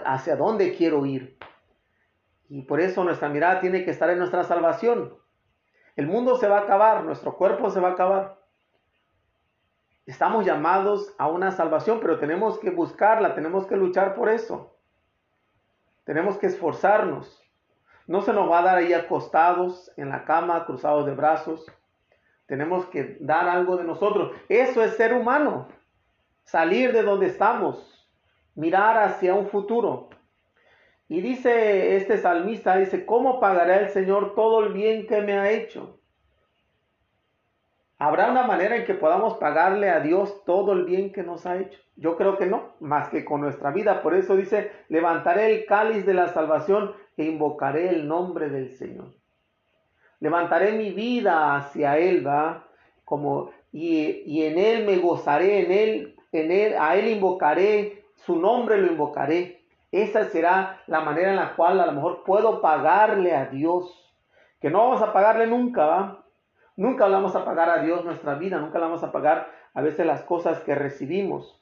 hacia 0.05 0.37
dónde 0.37 0.75
quiero 0.75 1.07
ir. 1.07 1.37
Y 2.49 2.62
por 2.62 2.81
eso 2.81 3.03
nuestra 3.03 3.29
mirada 3.29 3.61
tiene 3.61 3.85
que 3.85 3.91
estar 3.91 4.11
en 4.11 4.19
nuestra 4.19 4.45
salvación. 4.45 5.15
El 5.97 6.07
mundo 6.07 6.37
se 6.37 6.49
va 6.49 6.59
a 6.59 6.62
acabar, 6.62 7.05
nuestro 7.05 7.37
cuerpo 7.37 7.71
se 7.71 7.81
va 7.81 7.88
a 7.88 7.93
acabar. 7.93 8.38
Estamos 10.05 10.45
llamados 10.45 11.12
a 11.19 11.26
una 11.26 11.50
salvación, 11.50 11.99
pero 12.00 12.19
tenemos 12.21 12.59
que 12.59 12.71
buscarla, 12.71 13.35
tenemos 13.35 13.67
que 13.67 13.76
luchar 13.76 14.15
por 14.15 14.29
eso. 14.29 14.76
Tenemos 16.05 16.38
que 16.38 16.47
esforzarnos. 16.47 17.43
No 18.07 18.23
se 18.23 18.33
nos 18.33 18.49
va 18.49 18.61
a 18.61 18.62
dar 18.62 18.76
ahí 18.76 18.93
acostados 18.93 19.91
en 19.97 20.11
la 20.11 20.25
cama, 20.25 20.65
cruzados 20.65 21.07
de 21.07 21.15
brazos. 21.15 21.67
Tenemos 22.47 22.87
que 22.87 23.17
dar 23.21 23.49
algo 23.49 23.76
de 23.76 23.83
nosotros. 23.83 24.31
Eso 24.49 24.85
es 24.85 24.95
ser 24.95 25.12
humano 25.12 25.67
salir 26.47 26.93
de 26.93 27.03
donde 27.03 27.26
estamos, 27.26 28.09
mirar 28.55 28.97
hacia 28.97 29.35
un 29.35 29.49
futuro. 29.49 30.09
Y 31.09 31.21
dice 31.21 31.97
este 31.97 32.19
salmista, 32.19 32.76
dice, 32.76 33.05
¿cómo 33.05 33.38
pagará 33.38 33.76
el 33.81 33.91
Señor 33.91 34.35
todo 34.35 34.65
el 34.65 34.73
bien 34.73 35.07
que 35.07 35.21
me 35.21 35.35
ha 35.35 35.50
hecho? 35.50 36.00
¿Habrá 37.99 38.31
una 38.31 38.47
manera 38.47 38.76
en 38.76 38.85
que 38.85 38.95
podamos 38.95 39.38
pagarle 39.38 39.91
a 39.91 40.00
Dios 40.00 40.45
todo 40.45 40.73
el 40.73 40.85
bien 40.85 41.12
que 41.12 41.23
nos 41.23 41.47
ha 41.47 41.57
hecho? 41.57 41.81
Yo 41.97 42.17
creo 42.17 42.37
que 42.37 42.47
no, 42.47 42.75
más 42.81 43.09
que 43.09 43.25
con 43.25 43.41
nuestra 43.41 43.71
vida. 43.71 44.03
Por 44.03 44.15
eso 44.15 44.37
dice, 44.37 44.71
levantaré 44.88 45.53
el 45.53 45.67
cáliz 45.67 46.05
de 46.05 46.15
la 46.15 46.29
salvación 46.29 46.95
e 47.17 47.25
invocaré 47.25 47.88
el 47.88 48.07
nombre 48.07 48.50
del 48.50 48.71
Señor. 48.76 49.15
Levantaré 50.21 50.73
mi 50.73 50.91
vida 50.91 51.57
hacia 51.57 51.99
Él, 51.99 52.26
¿va? 52.26 52.69
Como, 53.05 53.50
y, 53.73 54.23
y 54.26 54.45
en 54.45 54.59
Él 54.59 54.85
me 54.85 54.99
gozaré, 54.99 55.65
en 55.65 55.73
Él 55.73 56.16
él, 56.33 56.75
a 56.78 56.97
Él 56.97 57.09
invocaré, 57.09 58.04
su 58.14 58.37
nombre 58.37 58.78
lo 58.78 58.88
invocaré. 58.88 59.64
Esa 59.92 60.25
será 60.25 60.83
la 60.87 61.00
manera 61.00 61.30
en 61.30 61.37
la 61.37 61.54
cual 61.54 61.80
a 61.80 61.87
lo 61.87 61.92
mejor 61.92 62.25
puedo 62.25 62.61
pagarle 62.61 63.35
a 63.35 63.47
Dios. 63.47 64.14
Que 64.61 64.71
no 64.71 64.78
vamos 64.78 65.02
a 65.02 65.12
pagarle 65.12 65.47
nunca. 65.47 66.18
Nunca 66.76 67.06
vamos 67.06 67.35
a 67.35 67.45
pagar 67.45 67.71
a 67.71 67.83
Dios 67.83 68.04
nuestra 68.04 68.35
vida, 68.35 68.59
nunca 68.59 68.78
vamos 68.78 69.02
a 69.02 69.11
pagar 69.11 69.50
a 69.73 69.80
veces 69.80 70.04
las 70.04 70.23
cosas 70.23 70.61
que 70.61 70.75
recibimos. 70.75 71.59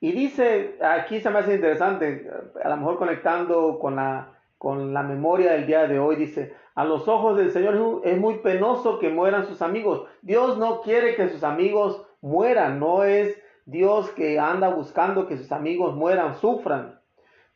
Y 0.00 0.12
dice, 0.12 0.78
aquí 0.80 1.20
se 1.20 1.30
me 1.30 1.40
hace 1.40 1.56
interesante, 1.56 2.30
a 2.62 2.68
lo 2.68 2.76
mejor 2.76 2.96
conectando 2.96 3.80
con 3.80 3.96
la, 3.96 4.38
con 4.56 4.94
la 4.94 5.02
memoria 5.02 5.52
del 5.52 5.66
día 5.66 5.88
de 5.88 5.98
hoy, 5.98 6.14
dice, 6.14 6.54
a 6.76 6.84
los 6.84 7.08
ojos 7.08 7.36
del 7.36 7.50
Señor 7.50 8.02
es 8.04 8.20
muy 8.20 8.38
penoso 8.38 9.00
que 9.00 9.08
mueran 9.08 9.46
sus 9.46 9.62
amigos. 9.62 10.06
Dios 10.22 10.58
no 10.58 10.80
quiere 10.82 11.16
que 11.16 11.28
sus 11.28 11.42
amigos 11.42 12.06
mueran, 12.20 12.78
no 12.78 13.04
es 13.04 13.36
Dios 13.66 14.10
que 14.10 14.38
anda 14.38 14.68
buscando 14.68 15.26
que 15.26 15.36
sus 15.36 15.52
amigos 15.52 15.94
mueran, 15.94 16.36
sufran. 16.36 16.98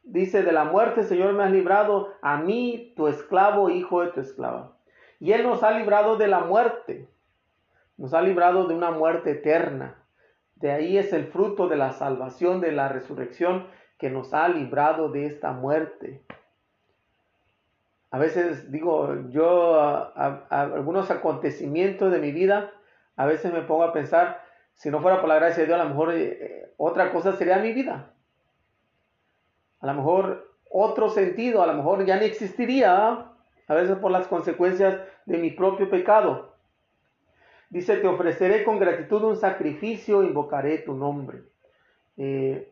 Dice, 0.05 0.43
de 0.43 0.53
la 0.53 0.65
muerte, 0.65 1.05
Señor, 1.05 1.33
me 1.33 1.45
has 1.45 1.53
librado 1.53 2.13
a 2.23 2.37
mí, 2.37 2.93
tu 2.97 3.09
esclavo, 3.09 3.71
hijo 3.71 4.03
de 4.03 4.09
tu 4.09 4.21
esclava. 4.21 4.77
Y 5.21 5.33
Él 5.33 5.45
nos 5.45 5.63
ha 5.63 5.71
librado 5.71 6.17
de 6.17 6.27
la 6.27 6.41
muerte. 6.41 7.09
Nos 7.97 8.13
ha 8.13 8.21
librado 8.21 8.67
de 8.67 8.75
una 8.75 8.91
muerte 8.91 9.31
eterna. 9.31 9.97
De 10.57 10.73
ahí 10.73 10.99
es 10.99 11.13
el 11.13 11.27
fruto 11.27 11.69
de 11.69 11.77
la 11.77 11.93
salvación, 11.93 12.61
de 12.61 12.73
la 12.73 12.89
resurrección, 12.89 13.67
que 13.99 14.11
nos 14.11 14.35
ha 14.35 14.49
librado 14.49 15.09
de 15.09 15.27
esta 15.27 15.53
muerte. 15.53 16.23
A 18.11 18.19
veces 18.19 18.71
digo, 18.71 19.29
yo, 19.31 20.13
algunos 20.51 21.11
acontecimientos 21.11 22.13
de 22.13 22.19
mi 22.19 22.33
vida, 22.33 22.71
a 23.17 23.25
veces 23.25 23.53
me 23.53 23.63
pongo 23.63 23.85
a 23.85 23.93
pensar, 23.93 24.43
si 24.75 24.91
no 24.91 25.01
fuera 25.01 25.21
por 25.21 25.29
la 25.29 25.37
gracia 25.37 25.63
de 25.63 25.67
Dios, 25.67 25.81
a 25.81 25.85
lo 25.85 25.91
mejor 25.91 26.15
eh, 26.15 26.39
eh, 26.41 26.73
otra 26.77 27.13
cosa 27.13 27.37
sería 27.37 27.59
mi 27.59 27.73
vida. 27.73 28.13
A 29.81 29.87
lo 29.87 29.95
mejor 29.95 30.53
otro 30.71 31.09
sentido, 31.11 31.63
a 31.63 31.67
lo 31.67 31.75
mejor 31.75 32.05
ya 32.05 32.17
ni 32.17 32.25
existiría, 32.25 33.29
a 33.69 33.75
veces 33.75 33.97
por 33.99 34.11
las 34.11 34.27
consecuencias 34.27 35.01
de 35.27 35.39
mi 35.39 35.51
propio 35.51 35.89
pecado. 35.89 36.57
Dice, 37.71 37.97
te 37.97 38.07
ofreceré 38.07 38.65
con 38.65 38.79
gratitud 38.79 39.23
un 39.23 39.37
sacrificio, 39.37 40.23
invocaré 40.23 40.79
tu 40.79 40.95
nombre. 40.95 41.43
Eh, 42.17 42.71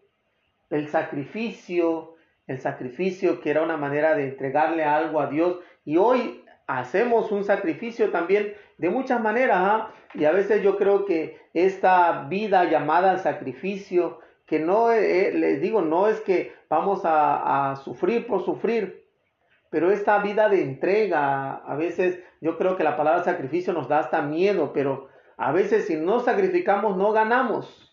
el 0.69 0.89
sacrificio, 0.89 2.17
el 2.47 2.61
sacrificio 2.61 3.41
que 3.41 3.51
era 3.51 3.63
una 3.63 3.77
manera 3.77 4.15
de 4.15 4.25
entregarle 4.25 4.85
algo 4.85 5.21
a 5.21 5.29
Dios. 5.29 5.59
Y 5.85 5.97
hoy 5.97 6.40
hacemos 6.79 7.33
un 7.33 7.45
sacrificio 7.45 8.11
también 8.11 8.55
de 8.79 8.91
muchas 8.91 9.21
maneras. 9.21 9.59
¿ah? 9.61 9.91
Y 10.15 10.25
a 10.25 10.33
veces 10.33 10.63
yo 10.63 10.77
creo 10.77 11.05
que 11.05 11.41
esta 11.53 12.27
vida 12.29 12.65
llamada 12.65 13.19
sacrificio, 13.19 14.21
que 14.47 14.61
no, 14.61 14.93
eh, 14.93 15.29
eh, 15.29 15.33
les 15.33 15.61
digo, 15.61 15.83
no 15.83 16.07
es 16.07 16.21
que 16.21 16.53
vamos 16.69 17.03
a, 17.05 17.77
sufrir 17.85 18.27
por 18.27 18.45
sufrir, 18.45 19.07
pero 19.71 19.91
esta 19.91 20.19
vida 20.19 20.49
de 20.49 20.63
entrega, 20.63 21.57
a 21.57 21.75
veces 21.77 22.21
yo 22.41 22.57
creo 22.59 22.77
que 22.77 22.85
la 22.85 22.97
palabra 22.97 23.23
sacrificio 23.23 23.73
nos 23.73 23.89
da 23.89 24.01
hasta 24.01 24.23
miedo, 24.23 24.73
pero 24.73 25.09
a 25.37 25.53
veces 25.53 25.87
si 25.87 25.97
no 25.97 26.21
sacrificamos 26.21 26.97
no 26.97 27.13
ganamos. 27.13 27.87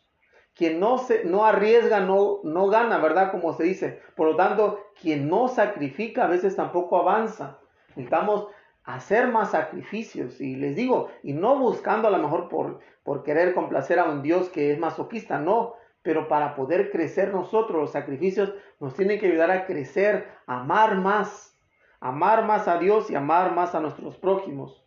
Quien 0.56 0.80
no, 0.80 0.98
se, 0.98 1.24
no 1.24 1.46
arriesga 1.46 2.00
no, 2.00 2.40
no 2.44 2.68
gana, 2.68 2.98
¿verdad? 2.98 3.30
Como 3.30 3.54
se 3.54 3.64
dice. 3.64 4.02
Por 4.16 4.28
lo 4.28 4.36
tanto, 4.36 4.88
quien 5.00 5.30
no 5.30 5.48
sacrifica 5.48 6.24
a 6.24 6.28
veces 6.28 6.56
tampoco 6.56 6.98
avanza. 6.98 7.60
Necesitamos 7.90 8.48
hacer 8.88 9.28
más 9.28 9.52
sacrificios. 9.52 10.42
Y 10.42 10.56
les 10.56 10.76
digo, 10.76 11.10
y 11.22 11.34
no 11.34 11.60
buscando 11.60 12.08
a 12.08 12.12
lo 12.12 12.18
mejor 12.18 12.48
por, 12.48 12.80
por 13.04 13.24
querer 13.24 13.54
complacer 13.54 14.00
a 14.00 14.06
un 14.06 14.24
Dios 14.24 14.50
que 14.50 14.72
es 14.72 14.80
masoquista, 14.80 15.40
no. 15.40 15.74
Pero 16.02 16.30
para 16.30 16.56
poder 16.56 16.90
crecer 16.90 17.34
nosotros, 17.34 17.82
los 17.82 17.92
sacrificios 17.92 18.54
nos 18.80 18.96
tienen 18.96 19.20
que 19.20 19.28
ayudar 19.28 19.52
a 19.52 19.66
crecer, 19.66 20.30
amar 20.48 20.96
más, 20.96 21.60
amar 22.00 22.46
más 22.46 22.70
a 22.70 22.80
Dios 22.80 23.12
y 23.12 23.16
amar 23.16 23.54
más 23.54 23.76
a 23.76 23.82
nuestros 23.82 24.16
prójimos. 24.18 24.82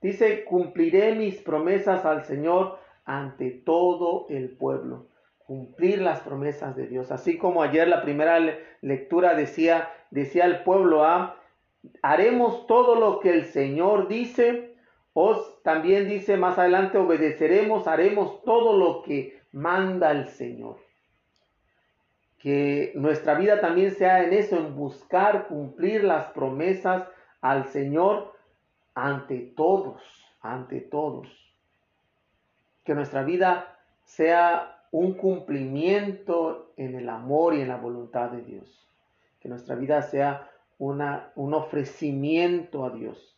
Dice, 0.00 0.44
cumpliré 0.44 1.16
mis 1.16 1.42
promesas 1.42 2.04
al 2.04 2.24
Señor 2.24 2.78
ante 3.04 3.50
todo 3.50 4.26
el 4.28 4.56
pueblo. 4.56 5.08
Cumplir 5.38 6.00
las 6.00 6.20
promesas 6.20 6.76
de 6.76 6.86
Dios. 6.86 7.10
Así 7.10 7.36
como 7.36 7.62
ayer 7.62 7.88
la 7.88 8.02
primera 8.02 8.38
lectura 8.80 9.34
decía, 9.34 9.90
decía 10.12 10.44
el 10.44 10.62
pueblo 10.62 11.04
a 11.04 11.16
¿ah? 11.16 11.34
Haremos 12.02 12.66
todo 12.66 12.94
lo 12.94 13.20
que 13.20 13.30
el 13.30 13.46
Señor 13.46 14.08
dice, 14.08 14.74
os 15.12 15.62
también 15.62 16.08
dice 16.08 16.36
más 16.36 16.58
adelante, 16.58 16.98
obedeceremos, 16.98 17.86
haremos 17.86 18.42
todo 18.44 18.76
lo 18.76 19.02
que 19.02 19.40
manda 19.52 20.10
el 20.10 20.28
Señor. 20.28 20.76
Que 22.38 22.92
nuestra 22.94 23.34
vida 23.34 23.60
también 23.60 23.90
sea 23.90 24.22
en 24.22 24.32
eso, 24.32 24.56
en 24.56 24.76
buscar 24.76 25.48
cumplir 25.48 26.04
las 26.04 26.26
promesas 26.32 27.08
al 27.40 27.66
Señor 27.66 28.34
ante 28.94 29.38
todos, 29.38 30.00
ante 30.40 30.80
todos. 30.80 31.26
Que 32.84 32.94
nuestra 32.94 33.22
vida 33.24 33.76
sea 34.04 34.84
un 34.90 35.14
cumplimiento 35.14 36.72
en 36.76 36.94
el 36.94 37.08
amor 37.08 37.54
y 37.54 37.60
en 37.60 37.68
la 37.68 37.76
voluntad 37.76 38.30
de 38.30 38.42
Dios. 38.42 38.88
Que 39.40 39.48
nuestra 39.48 39.74
vida 39.74 40.02
sea 40.02 40.50
un 40.78 41.54
ofrecimiento 41.54 42.84
a 42.84 42.90
Dios. 42.90 43.36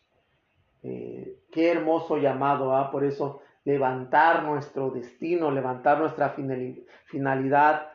Eh, 0.83 1.37
qué 1.51 1.71
hermoso 1.71 2.17
llamado, 2.17 2.75
¿ah? 2.75 2.91
por 2.91 3.03
eso 3.03 3.41
levantar 3.63 4.43
nuestro 4.43 4.89
destino, 4.89 5.51
levantar 5.51 5.99
nuestra 5.99 6.35
finalidad, 7.05 7.91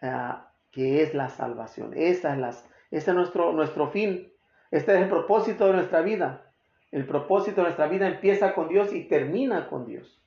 eh, 0.00 0.32
que 0.70 1.02
es 1.02 1.14
la 1.14 1.28
salvación. 1.28 1.92
Esa 1.94 2.34
es, 2.48 2.68
ese 2.90 3.10
es 3.10 3.16
nuestro, 3.16 3.52
nuestro 3.52 3.88
fin. 3.88 4.32
Este 4.70 4.94
es 4.94 5.02
el 5.02 5.08
propósito 5.08 5.66
de 5.66 5.74
nuestra 5.74 6.00
vida. 6.00 6.46
El 6.90 7.06
propósito 7.06 7.56
de 7.56 7.64
nuestra 7.64 7.88
vida 7.88 8.08
empieza 8.08 8.54
con 8.54 8.68
Dios 8.68 8.92
y 8.92 9.04
termina 9.04 9.68
con 9.68 9.86
Dios. 9.86 10.20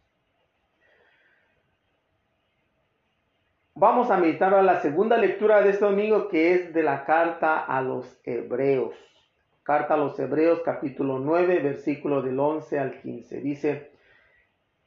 Vamos 3.83 4.11
a 4.11 4.17
meditar 4.17 4.53
a 4.53 4.61
la 4.61 4.79
segunda 4.79 5.17
lectura 5.17 5.61
de 5.61 5.71
este 5.71 5.83
domingo 5.83 6.29
que 6.29 6.53
es 6.53 6.73
de 6.73 6.83
la 6.83 7.03
carta 7.03 7.59
a 7.59 7.81
los 7.81 8.17
hebreos. 8.23 8.95
Carta 9.61 9.95
a 9.95 9.97
los 9.97 10.17
hebreos 10.17 10.61
capítulo 10.63 11.19
9 11.19 11.59
versículo 11.59 12.21
del 12.21 12.39
11 12.39 12.79
al 12.79 13.01
15. 13.01 13.41
Dice, 13.41 13.91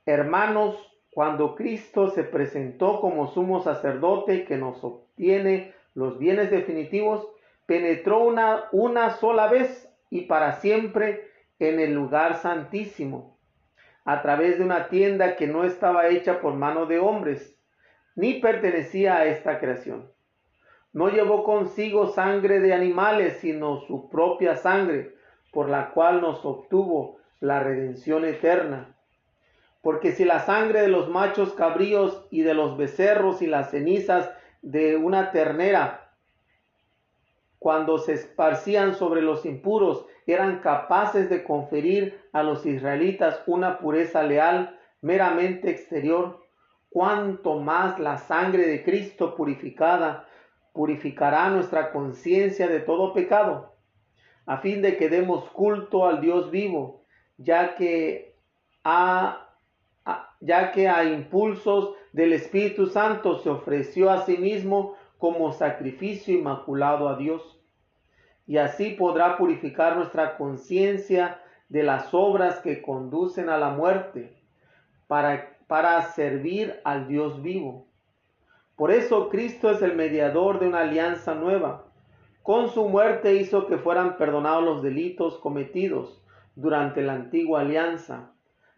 hermanos, 0.07 0.79
cuando 1.11 1.55
Cristo 1.57 2.09
se 2.09 2.25
presentó 2.25 3.03
como 3.03 3.27
sumo 3.27 3.61
sacerdote 3.61 4.47
que 4.47 4.57
nos 4.57 4.83
obtiene 4.83 5.75
los 5.93 6.19
bienes 6.19 6.51
definitivos, 6.51 7.29
penetró 7.67 8.25
una, 8.25 8.65
una 8.73 9.11
sola 9.11 9.49
vez 9.49 9.95
y 10.09 10.23
para 10.23 10.53
siempre 10.53 11.29
en 11.59 11.81
el 11.81 11.93
lugar 11.93 12.37
santísimo, 12.39 13.37
a 14.07 14.23
través 14.23 14.57
de 14.57 14.65
una 14.65 14.89
tienda 14.89 15.37
que 15.37 15.47
no 15.47 15.65
estaba 15.65 16.09
hecha 16.09 16.41
por 16.41 16.55
mano 16.55 16.87
de 16.87 16.99
hombres 16.99 17.56
ni 18.17 18.41
pertenecía 18.41 19.17
a 19.17 19.27
esta 19.27 19.61
creación. 19.61 20.11
No 20.93 21.11
llevó 21.11 21.45
consigo 21.45 22.09
sangre 22.09 22.59
de 22.61 22.73
animales, 22.73 23.39
sino 23.41 23.83
su 23.83 24.09
propia 24.09 24.57
sangre, 24.57 25.15
por 25.53 25.69
la 25.69 25.91
cual 25.91 26.23
nos 26.23 26.45
obtuvo 26.45 27.19
la 27.41 27.61
redención 27.61 28.25
eterna. 28.25 28.97
Porque 29.83 30.13
si 30.13 30.25
la 30.25 30.41
sangre 30.41 30.81
de 30.81 30.89
los 30.89 31.09
machos 31.09 31.53
cabríos 31.53 32.27
y 32.31 32.41
de 32.41 32.55
los 32.55 32.77
becerros 32.77 33.43
y 33.43 33.47
las 33.47 33.71
cenizas 33.71 34.31
de 34.63 34.97
una 34.97 35.31
ternera, 35.31 36.11
cuando 37.59 37.99
se 37.99 38.15
esparcían 38.15 38.95
sobre 38.95 39.23
los 39.23 39.45
impuros, 39.45 40.07
eran 40.27 40.61
capaces 40.61 41.29
de 41.29 41.45
conferir 41.45 42.19
a 42.33 42.43
los 42.43 42.65
israelitas 42.65 43.43
una 43.47 43.79
pureza 43.79 44.23
leal 44.23 44.79
meramente 45.03 45.71
exterior, 45.71 46.46
cuanto 46.97 47.59
más 47.61 47.99
la 47.99 48.17
sangre 48.17 48.67
de 48.67 48.83
Cristo 48.83 49.35
purificada 49.35 50.27
purificará 50.73 51.51
nuestra 51.51 51.93
conciencia 51.93 52.69
de 52.69 52.81
todo 52.81 53.13
pecado, 53.13 53.75
a 54.47 54.57
fin 54.63 54.81
de 54.81 54.97
que 54.97 55.11
demos 55.11 55.45
culto 55.51 56.07
al 56.07 56.23
Dios 56.23 56.51
vivo, 56.51 57.03
ya 57.37 57.75
que 57.75 58.35
a, 58.83 59.47
ya 60.41 60.73
que 60.73 60.89
a 60.89 61.05
impulsos 61.05 61.97
del 62.15 62.33
Espíritu 62.33 62.87
Santo 62.87 63.41
se 63.41 63.51
ofreció 63.51 64.11
a 64.11 64.23
sí 64.23 64.39
mismo 64.39 64.95
como 65.19 65.53
sacrificio 65.53 66.33
inmaculado 66.33 67.11
a 67.11 67.19
Dios. 67.19 67.61
Y 68.47 68.57
así 68.57 68.93
podrá 68.93 69.37
purificar 69.37 69.97
nuestra 69.99 70.39
conciencia 70.39 71.43
de 71.69 71.83
las 71.83 72.15
obras 72.15 72.61
que 72.61 72.81
conducen 72.81 73.51
a 73.51 73.59
la 73.59 73.69
muerte, 73.69 74.35
para 75.09 75.56
para 75.67 76.01
servir 76.13 76.81
al 76.85 77.09
Dios 77.09 77.43
vivo. 77.43 77.87
Por 78.77 78.91
eso 78.91 79.29
Cristo 79.31 79.71
es 79.71 79.83
el 79.83 79.95
mediador 79.95 80.61
de 80.61 80.69
una 80.69 80.81
alianza 80.81 81.35
nueva. 81.35 81.87
Con 82.43 82.69
su 82.69 82.89
muerte 82.89 83.35
hizo 83.35 83.67
que 83.67 83.79
fueran 83.79 84.19
perdonados 84.19 84.63
los 84.63 84.83
delitos 84.83 85.39
cometidos 85.39 86.23
durante 86.55 87.03
la 87.03 87.15
antigua 87.15 87.61
alianza, 87.61 88.33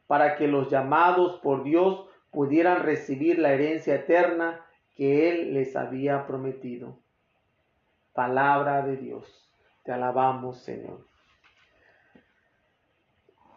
para 0.07 0.37
que 0.37 0.49
los 0.49 0.71
llamados 0.71 1.41
por 1.41 1.65
Dios 1.65 2.07
pudieran 2.31 2.83
recibir 2.83 3.39
la 3.39 3.53
herencia 3.53 3.97
eterna 3.97 4.65
que 4.95 5.31
Él 5.31 5.55
les 5.55 5.77
había 5.77 6.27
prometido. 6.27 6.99
Palabra 8.13 8.83
de 8.83 8.97
Dios. 8.97 9.49
Te 9.85 9.93
alabamos, 9.93 10.59
Señor. 10.59 11.08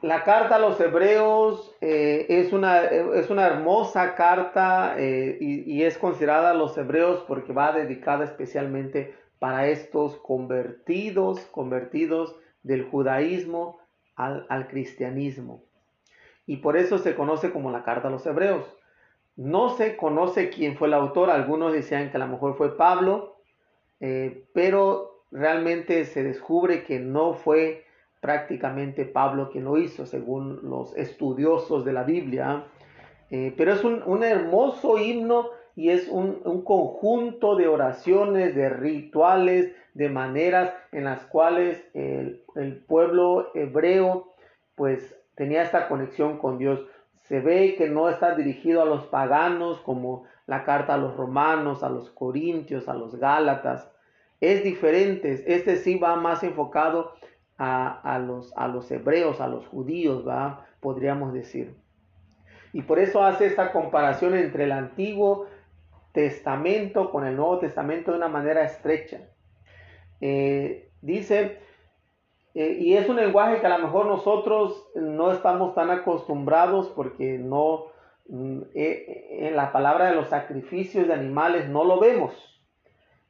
La 0.01 0.23
carta 0.23 0.55
a 0.55 0.59
los 0.59 0.79
hebreos 0.79 1.75
eh, 1.79 2.25
es, 2.27 2.53
una, 2.53 2.85
es, 2.85 3.29
una, 3.29 3.45
hermosa 3.45 4.15
carta 4.15 4.95
eh, 4.97 5.37
y, 5.39 5.83
es 5.83 5.97
considerada 5.99 6.51
a 6.51 6.55
los 6.55 6.75
hebreos 6.75 7.23
porque 7.27 7.53
va 7.53 7.71
dedicada 7.71 8.25
especialmente 8.25 9.13
para 9.37 9.67
estos 9.67 10.15
convertidos, 10.17 11.39
convertidos 11.51 12.35
del 12.63 12.83
judaísmo 12.83 13.79
al, 14.15 14.47
al, 14.49 14.67
cristianismo. 14.67 15.63
Y 16.47 16.57
por 16.57 16.77
eso 16.77 16.97
se 16.97 17.13
conoce 17.13 17.51
como 17.51 17.69
la 17.69 17.83
carta 17.83 18.07
a 18.07 18.11
los 18.11 18.25
hebreos. 18.25 18.65
No 19.35 19.69
se 19.69 19.97
conoce 19.97 20.49
quién 20.49 20.77
fue 20.77 20.87
el 20.87 20.95
autor, 20.95 21.29
algunos 21.29 21.73
decían 21.73 22.09
que 22.09 22.17
a 22.17 22.21
lo 22.21 22.27
mejor 22.27 22.57
fue 22.57 22.75
Pablo, 22.75 23.37
eh, 23.99 24.45
pero 24.53 25.25
realmente 25.31 26.05
se 26.05 26.23
descubre 26.23 26.83
que 26.83 26.99
no 26.99 27.35
fue 27.35 27.85
prácticamente 28.21 29.03
Pablo 29.03 29.49
quien 29.49 29.65
lo 29.65 29.77
hizo, 29.77 30.05
según 30.05 30.59
los 30.63 30.95
estudiosos 30.95 31.83
de 31.83 31.91
la 31.91 32.03
Biblia. 32.03 32.65
Eh, 33.31 33.53
pero 33.57 33.73
es 33.73 33.83
un, 33.83 34.23
hermoso 34.23 34.97
himno 34.97 35.49
y 35.75 35.89
es 35.89 36.07
un, 36.07 36.63
conjunto 36.63 37.55
de 37.55 37.67
oraciones, 37.67 38.55
de 38.55 38.69
rituales, 38.69 39.73
de 39.93 40.07
maneras 40.07 40.73
en 40.91 41.03
las 41.05 41.25
cuales 41.25 41.83
el, 41.93 42.43
el, 42.55 42.77
pueblo 42.77 43.51
hebreo 43.55 44.33
pues 44.75 45.17
tenía 45.35 45.63
esta 45.63 45.87
conexión 45.87 46.37
con 46.37 46.57
Dios. 46.57 46.85
Se 47.23 47.39
ve 47.39 47.75
que 47.77 47.89
no 47.89 48.09
está 48.09 48.35
dirigido 48.35 48.81
a 48.81 48.85
los 48.85 49.05
paganos 49.07 49.79
como 49.79 50.25
la 50.45 50.63
carta 50.63 50.93
a 50.93 50.97
los 50.97 51.15
romanos, 51.15 51.81
a 51.81 51.89
los 51.89 52.11
corintios, 52.11 52.87
a 52.87 52.93
los 52.93 53.15
gálatas. 53.15 53.89
Es 54.41 54.63
diferente, 54.63 55.43
este 55.47 55.77
sí 55.77 55.97
va 55.97 56.15
más 56.15 56.43
enfocado 56.43 57.13
a, 57.63 58.17
los, 58.19 58.51
a 58.57 58.67
los 58.67 58.89
hebreos, 58.89 59.39
a 59.39 59.47
los 59.47 59.67
judíos, 59.67 60.27
¿va? 60.27 60.65
podríamos 60.79 61.31
decir. 61.31 61.75
Y 62.73 62.81
por 62.81 62.97
eso 62.97 63.23
hace 63.23 63.45
esta 63.45 63.71
comparación 63.71 64.35
entre 64.35 64.63
el 64.63 64.71
Antiguo 64.71 65.45
Testamento 66.11 67.11
con 67.11 67.25
el 67.25 67.35
Nuevo 67.35 67.59
Testamento 67.59 68.11
de 68.11 68.17
una 68.17 68.29
manera 68.29 68.63
estrecha. 68.63 69.21
Eh, 70.21 70.89
dice, 71.01 71.59
eh, 72.55 72.77
y 72.79 72.95
es 72.95 73.07
un 73.07 73.17
lenguaje 73.17 73.59
que 73.59 73.67
a 73.67 73.77
lo 73.77 73.85
mejor 73.85 74.07
nosotros 74.07 74.89
no 74.95 75.31
estamos 75.31 75.75
tan 75.75 75.91
acostumbrados 75.91 76.89
porque 76.89 77.37
no, 77.37 77.87
mm, 78.27 78.61
eh, 78.73 79.27
en 79.47 79.55
la 79.55 79.71
palabra 79.71 80.07
de 80.07 80.15
los 80.15 80.29
sacrificios 80.29 81.07
de 81.07 81.13
animales 81.13 81.69
no 81.69 81.83
lo 81.83 81.99
vemos, 81.99 82.33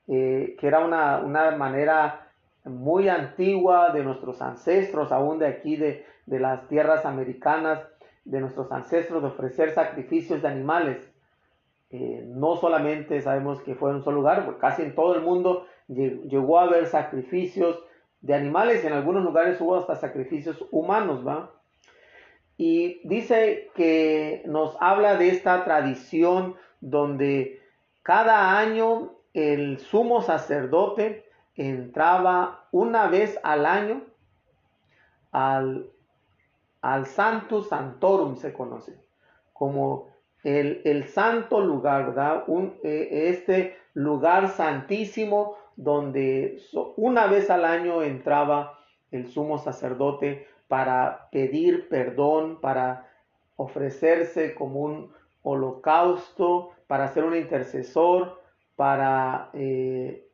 que 0.07 0.57
era 0.61 0.79
una, 0.79 1.19
una 1.19 1.51
manera 1.51 2.30
muy 2.65 3.10
antigua 3.10 3.91
de 3.91 4.04
nuestros 4.04 4.41
ancestros, 4.41 5.12
aún 5.12 5.39
de 5.39 5.47
aquí 5.47 5.76
de, 5.76 6.06
las 6.28 6.67
tierras 6.67 7.06
americanas, 7.06 7.82
de 8.26 8.39
nuestros 8.39 8.71
ancestros, 8.71 9.21
de 9.21 9.30
ofrecer 9.30 9.71
sacrificios 9.71 10.41
de 10.41 10.47
animales. 10.47 11.12
Eh, 11.89 12.24
no 12.28 12.56
solamente 12.56 13.19
sabemos 13.21 13.62
que 13.62 13.76
fue 13.76 13.89
en 13.89 13.97
un 13.97 14.04
solo 14.04 14.17
lugar, 14.17 14.45
pues 14.45 14.58
casi 14.58 14.84
en 14.84 14.95
todo 14.95 15.15
el 15.15 15.21
mundo 15.21 15.65
llegó 15.88 16.60
a 16.60 16.63
haber 16.63 16.88
sacrificios 16.88 17.84
de 18.21 18.36
animales, 18.36 18.86
en 18.86 18.93
algunos 18.93 19.24
lugares 19.24 19.60
hubo 19.60 19.76
hasta 19.76 19.95
sacrificios 19.95 20.63
humanos, 20.71 21.28
¿va? 21.28 21.52
Y 22.56 23.02
dice 23.08 23.71
que 23.74 24.43
nos 24.45 24.78
habla 24.80 25.17
de 25.17 25.30
esta 25.30 25.65
tradición 25.65 26.56
donde 26.80 27.60
cada 28.04 28.60
año 28.60 29.13
el 29.34 29.80
sumo 29.80 30.21
sacerdote 30.21 31.26
entraba 31.69 32.67
una 32.71 33.08
vez 33.08 33.39
al 33.43 33.65
año 33.65 34.02
al, 35.32 35.89
al 36.82 37.06
Santo 37.06 37.63
Santorum, 37.63 38.36
se 38.36 38.54
conoce, 38.54 39.00
como 39.54 40.10
el, 40.43 41.08
santo 41.08 41.62
lugar, 41.62 42.08
¿verdad? 42.08 42.43
Un, 42.47 42.74
eh, 42.84 43.30
este 43.30 43.78
lugar 43.93 44.50
santísimo 44.50 45.58
donde 45.76 46.60
una 46.95 47.28
vez 47.28 47.50
al 47.50 47.65
año 47.65 48.02
entraba 48.02 48.80
el 49.12 49.28
sumo 49.28 49.58
sacerdote 49.58 50.47
para 50.67 51.30
pedir 51.32 51.89
perdón, 51.89 52.60
para 52.60 53.08
ofrecerse 53.56 54.56
como 54.56 54.82
un 54.82 55.12
holocausto, 55.43 56.71
para 56.88 57.08
ser 57.10 57.24
un 57.24 57.36
intercesor, 57.36 58.41
para 58.76 59.50
eh, 59.54 60.28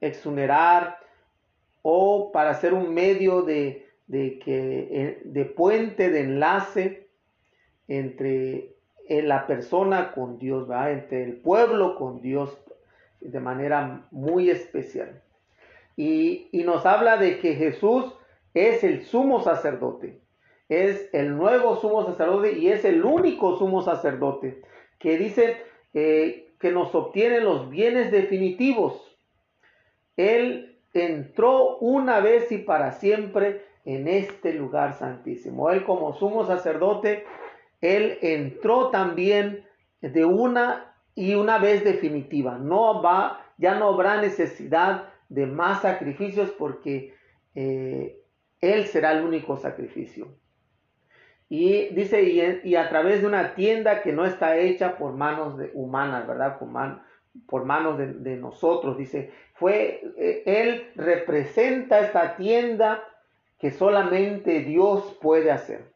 exunerar 0.00 0.98
o 1.82 2.30
para 2.32 2.54
ser 2.54 2.74
un 2.74 2.92
medio 2.94 3.42
de, 3.42 3.86
de, 4.06 4.38
que, 4.38 4.88
eh, 4.90 5.22
de 5.24 5.44
puente, 5.44 6.10
de 6.10 6.20
enlace 6.20 7.08
entre 7.88 8.74
eh, 9.08 9.22
la 9.22 9.46
persona 9.46 10.12
con 10.12 10.38
Dios, 10.38 10.68
entre 10.88 11.24
el 11.24 11.36
pueblo 11.36 11.96
con 11.96 12.20
Dios 12.20 12.56
de 13.20 13.40
manera 13.40 14.06
muy 14.10 14.50
especial. 14.50 15.22
Y, 15.96 16.48
y, 16.52 16.62
nos 16.62 16.86
habla 16.86 17.16
de 17.16 17.40
que 17.40 17.54
Jesús 17.54 18.14
es 18.54 18.84
el 18.84 19.02
sumo 19.02 19.40
sacerdote. 19.42 20.20
es 20.68 21.08
el 21.12 21.36
nuevo 21.36 21.76
sumo 21.76 22.04
sacerdote 22.04 22.58
y 22.58 22.68
es 22.68 22.84
el 22.84 23.04
único 23.04 23.56
sumo 23.56 23.82
sacerdote 23.82 24.60
que 24.98 25.16
dice 25.16 25.56
eh, 25.94 26.50
que 26.60 26.70
nos 26.72 26.94
obtiene 26.94 27.40
los 27.40 27.70
bienes 27.70 28.10
definitivos. 28.10 29.07
Él 30.18 30.76
entró 30.92 31.78
una 31.78 32.20
vez 32.20 32.52
y 32.52 32.58
para 32.58 32.92
siempre 32.92 33.64
en 33.84 34.08
este 34.08 34.52
lugar 34.52 34.98
santísimo. 34.98 35.70
Él 35.70 35.84
como 35.84 36.12
sumo 36.12 36.44
sacerdote, 36.44 37.24
él 37.80 38.18
entró 38.20 38.90
también 38.90 39.64
de 40.02 40.24
una 40.26 40.94
y 41.14 41.34
una 41.34 41.58
vez 41.58 41.84
definitiva. 41.84 42.58
No 42.58 43.00
va, 43.00 43.46
ya 43.56 43.76
no 43.76 43.88
habrá 43.88 44.20
necesidad 44.20 45.08
de 45.28 45.46
más 45.46 45.82
sacrificios 45.82 46.50
porque 46.50 47.14
eh, 47.54 48.20
él 48.60 48.86
será 48.86 49.12
el 49.12 49.24
único 49.24 49.56
sacrificio. 49.56 50.28
Y 51.48 51.94
dice, 51.94 52.22
y, 52.22 52.74
a 52.76 52.88
través 52.88 53.22
de 53.22 53.26
una 53.26 53.54
tienda 53.54 54.02
que 54.02 54.12
no 54.12 54.26
está 54.26 54.58
hecha 54.58 54.98
por 54.98 55.14
manos 55.14 55.56
de, 55.56 55.70
humanas, 55.72 56.26
¿verdad? 56.26 56.58
Por 57.46 57.64
manos 57.64 57.98
de, 57.98 58.36
nosotros. 58.36 58.96
Dice, 58.96 59.32
fue, 59.54 60.02
eh, 60.16 60.42
Él 60.46 60.92
representa 60.94 62.00
esta 62.00 62.36
tienda 62.36 63.02
que 63.58 63.70
solamente 63.70 64.60
Dios 64.60 65.16
puede 65.20 65.50
hacer. 65.50 65.92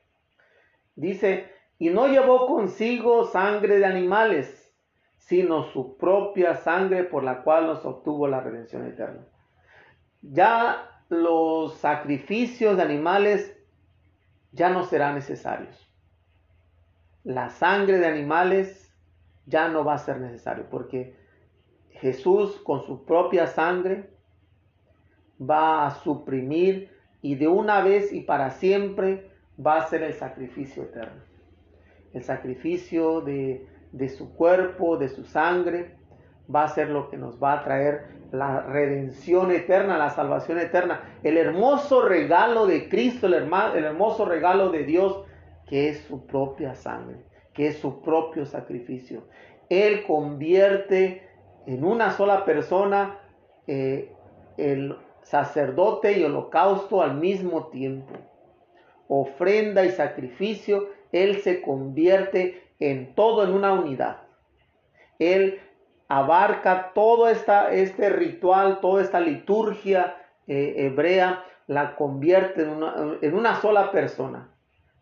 Dice, 0.96 1.50
y 1.78 1.90
no 1.90 2.08
llevó 2.08 2.46
consigo 2.46 3.24
sangre 3.24 3.78
de 3.78 3.86
animales, 3.86 4.72
sino 5.18 5.64
su 5.64 5.96
propia 5.96 6.56
sangre 6.56 7.04
por 7.04 7.24
la 7.24 7.42
cual 7.42 7.66
nos 7.66 7.84
obtuvo 7.84 8.26
la 8.26 8.40
redención 8.40 8.86
eterna. 8.86 9.22
Ya 10.20 10.88
los 11.08 11.74
sacrificios 11.74 12.76
de 12.76 12.82
animales 12.82 13.56
ya 14.52 14.70
no 14.70 14.84
serán 14.84 15.14
necesarios. 15.14 15.90
La 17.24 17.50
sangre 17.50 17.98
de 17.98 18.06
animales 18.06 18.92
ya 19.46 19.68
no 19.68 19.84
va 19.84 19.94
a 19.94 19.98
ser 19.98 20.20
necesario 20.20 20.66
porque 20.70 21.16
Jesús 22.02 22.60
con 22.64 22.84
su 22.84 23.04
propia 23.04 23.46
sangre 23.46 24.10
va 25.40 25.86
a 25.86 25.90
suprimir 25.92 26.90
y 27.22 27.36
de 27.36 27.46
una 27.46 27.80
vez 27.80 28.12
y 28.12 28.22
para 28.22 28.50
siempre 28.50 29.30
va 29.64 29.76
a 29.76 29.86
ser 29.86 30.02
el 30.02 30.12
sacrificio 30.12 30.82
eterno. 30.82 31.22
El 32.12 32.24
sacrificio 32.24 33.20
de, 33.20 33.68
de 33.92 34.08
su 34.08 34.34
cuerpo, 34.34 34.96
de 34.96 35.08
su 35.10 35.22
sangre, 35.22 35.96
va 36.52 36.64
a 36.64 36.68
ser 36.68 36.90
lo 36.90 37.08
que 37.08 37.16
nos 37.16 37.40
va 37.40 37.52
a 37.52 37.64
traer 37.64 38.08
la 38.32 38.62
redención 38.62 39.52
eterna, 39.52 39.96
la 39.96 40.10
salvación 40.10 40.58
eterna, 40.58 41.18
el 41.22 41.36
hermoso 41.36 42.02
regalo 42.02 42.66
de 42.66 42.88
Cristo, 42.88 43.28
el, 43.28 43.34
el 43.34 43.84
hermoso 43.84 44.24
regalo 44.24 44.70
de 44.70 44.82
Dios, 44.82 45.22
que 45.68 45.88
es 45.88 46.00
su 46.00 46.26
propia 46.26 46.74
sangre, 46.74 47.24
que 47.54 47.68
es 47.68 47.78
su 47.78 48.02
propio 48.02 48.44
sacrificio. 48.44 49.22
Él 49.68 50.04
convierte 50.04 51.31
en 51.66 51.84
una 51.84 52.12
sola 52.12 52.44
persona 52.44 53.18
eh, 53.66 54.12
el 54.56 54.96
sacerdote 55.22 56.18
y 56.18 56.24
holocausto 56.24 57.02
al 57.02 57.14
mismo 57.14 57.68
tiempo. 57.68 58.14
Ofrenda 59.08 59.84
y 59.84 59.90
sacrificio, 59.90 60.88
Él 61.12 61.42
se 61.42 61.62
convierte 61.62 62.62
en 62.80 63.14
todo 63.14 63.44
en 63.44 63.52
una 63.52 63.72
unidad. 63.72 64.22
Él 65.18 65.60
abarca 66.08 66.92
todo 66.94 67.28
esta, 67.28 67.72
este 67.72 68.10
ritual, 68.10 68.80
toda 68.80 69.02
esta 69.02 69.20
liturgia 69.20 70.16
eh, 70.46 70.74
hebrea, 70.76 71.44
la 71.68 71.94
convierte 71.94 72.62
en 72.62 72.70
una, 72.70 73.16
en 73.20 73.34
una 73.34 73.60
sola 73.60 73.92
persona. 73.92 74.50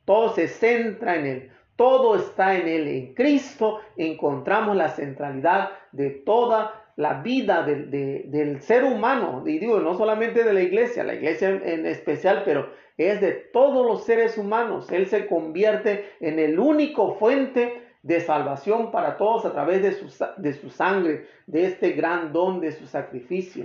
Todo 0.05 0.35
se 0.35 0.47
centra 0.47 1.17
en 1.17 1.27
Él, 1.27 1.53
todo 1.81 2.15
está 2.15 2.59
en 2.59 2.69
Él. 2.69 2.89
En 2.89 3.15
Cristo 3.15 3.81
encontramos 3.97 4.77
la 4.77 4.91
centralidad 4.91 5.71
de 5.93 6.11
toda 6.11 6.93
la 6.97 7.23
vida 7.23 7.63
del 7.63 8.61
ser 8.61 8.85
humano, 8.85 9.45
y 9.47 9.59
digo, 9.59 9.81
no 9.81 9.95
solamente 9.95 10.45
de 10.45 10.53
la 10.53 10.61
iglesia, 10.61 11.05
la 11.05 11.15
iglesia 11.15 11.49
en 11.49 11.87
especial, 11.87 12.43
pero 12.45 12.69
es 12.99 13.23
de 13.23 13.33
todos 13.33 13.87
los 13.87 14.05
seres 14.05 14.37
humanos. 14.37 14.93
Él 14.93 15.07
se 15.07 15.27
convierte 15.27 16.05
en 16.21 16.39
el 16.39 16.59
único 16.59 17.15
fuente 17.15 17.83
de 18.03 18.21
salvación 18.21 18.91
para 18.91 19.17
todos 19.17 19.47
a 19.47 19.53
través 19.55 19.81
de 19.81 19.93
su, 19.93 20.25
de 20.37 20.53
su 20.53 20.69
sangre, 20.69 21.29
de 21.47 21.65
este 21.65 21.93
gran 21.93 22.31
don 22.31 22.61
de 22.61 22.73
su 22.73 22.87
sacrificio. 22.87 23.65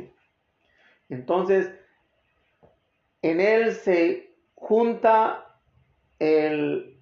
Entonces, 1.10 1.70
en 3.22 3.42
él 3.42 3.74
se 3.74 4.32
junta 4.56 5.58
el 6.18 6.95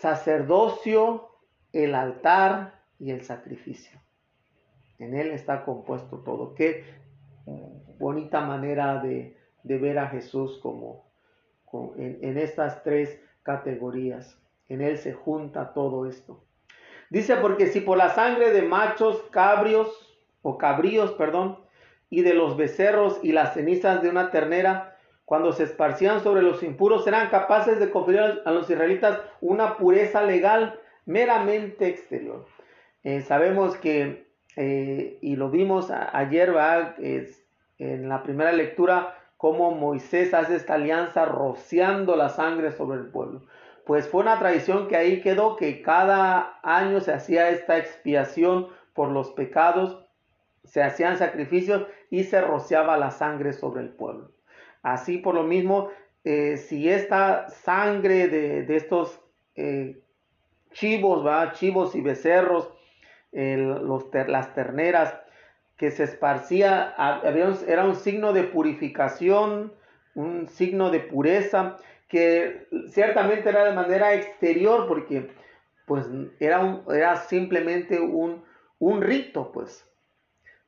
sacerdocio, 0.00 1.28
el 1.72 1.94
altar 1.94 2.80
y 2.98 3.10
el 3.10 3.22
sacrificio. 3.22 4.00
En 4.98 5.14
él 5.14 5.30
está 5.30 5.64
compuesto 5.64 6.18
todo. 6.18 6.54
Qué 6.54 6.84
bonita 7.98 8.40
manera 8.40 9.00
de, 9.02 9.36
ver 9.62 9.98
a 9.98 10.08
Jesús 10.08 10.58
como, 10.62 11.04
en 11.96 12.38
estas 12.38 12.82
tres 12.82 13.20
categorías. 13.42 14.38
En 14.68 14.80
él 14.80 14.98
se 14.98 15.12
junta 15.12 15.74
todo 15.74 16.06
esto. 16.06 16.42
Dice, 17.10 17.36
porque 17.36 17.66
si 17.66 17.80
por 17.80 17.98
la 17.98 18.10
sangre 18.10 18.52
de 18.52 18.62
machos, 18.62 19.22
cabrios, 19.30 20.18
o 20.42 20.56
cabríos, 20.56 21.12
perdón, 21.12 21.58
y 22.08 22.22
de 22.22 22.34
los 22.34 22.56
becerros 22.56 23.20
y 23.22 23.32
las 23.32 23.54
cenizas 23.54 24.02
de 24.02 24.08
una 24.08 24.30
ternera, 24.30 24.89
cuando 25.30 25.52
se 25.52 25.62
esparcían 25.62 26.24
sobre 26.24 26.42
los 26.42 26.60
impuros, 26.64 27.06
eran 27.06 27.30
capaces 27.30 27.78
de 27.78 27.92
conferir 27.92 28.42
a 28.44 28.50
los 28.50 28.68
israelitas 28.68 29.20
una 29.40 29.76
pureza 29.76 30.24
legal 30.24 30.80
meramente 31.06 31.86
exterior. 31.86 32.46
Eh, 33.04 33.20
sabemos 33.20 33.76
que, 33.76 34.26
eh, 34.56 35.18
y 35.22 35.36
lo 35.36 35.48
vimos 35.48 35.92
ayer, 35.92 36.52
en 37.78 38.08
la 38.08 38.24
primera 38.24 38.50
lectura, 38.50 39.18
cómo 39.36 39.70
Moisés 39.70 40.34
hace 40.34 40.56
esta 40.56 40.74
alianza 40.74 41.26
rociando 41.26 42.16
la 42.16 42.30
sangre 42.30 42.72
sobre 42.72 42.98
el 42.98 43.06
pueblo 43.06 43.42
pues 43.86 44.08
fue 44.08 44.22
una 44.22 44.38
tradición 44.38 44.88
que 44.88 44.96
ahí 44.96 45.20
quedó, 45.20 45.56
que 45.56 45.80
cada 45.80 46.58
año 46.62 47.00
se 47.00 47.12
hacía 47.12 47.50
esta 47.50 47.78
expiación 47.78 48.68
por 48.94 49.10
los 49.10 49.30
pecados, 49.30 50.06
se 50.64 50.82
hacían 50.82 51.18
sacrificios 51.18 51.86
y 52.10 52.24
se 52.24 52.40
rociaba 52.40 52.96
la 52.98 53.10
sangre 53.10 53.52
sobre 53.52 53.82
el 53.82 53.90
pueblo. 53.90 54.30
Así 54.82 55.18
por 55.18 55.34
lo 55.34 55.42
mismo, 55.42 55.90
eh, 56.24 56.56
si 56.56 56.88
esta 56.88 57.48
sangre 57.48 58.28
de, 58.28 58.76
estos 58.76 59.20
eh, 59.56 60.00
chivos, 60.72 61.26
¿va? 61.26 61.52
chivos 61.52 61.94
y 61.94 62.00
becerros, 62.00 62.72
los 63.32 64.06
las 64.26 64.54
terneras, 64.54 65.14
que 65.76 65.90
se 65.90 66.04
esparcía, 66.04 66.94
era 67.66 67.84
un 67.86 67.94
signo 67.94 68.32
de 68.32 68.42
purificación, 68.42 69.72
un 70.14 70.48
signo 70.48 70.90
de 70.90 71.00
pureza, 71.00 71.76
que 72.06 72.66
ciertamente 72.88 73.48
era 73.48 73.64
de 73.64 73.72
manera 73.72 74.14
exterior 74.14 74.86
porque 74.88 75.30
pues 75.86 76.06
era, 76.38 76.60
un, 76.60 76.84
era 76.94 77.16
simplemente 77.16 77.98
un, 77.98 78.44
un 78.78 79.00
rito, 79.00 79.52
pues. 79.52 79.88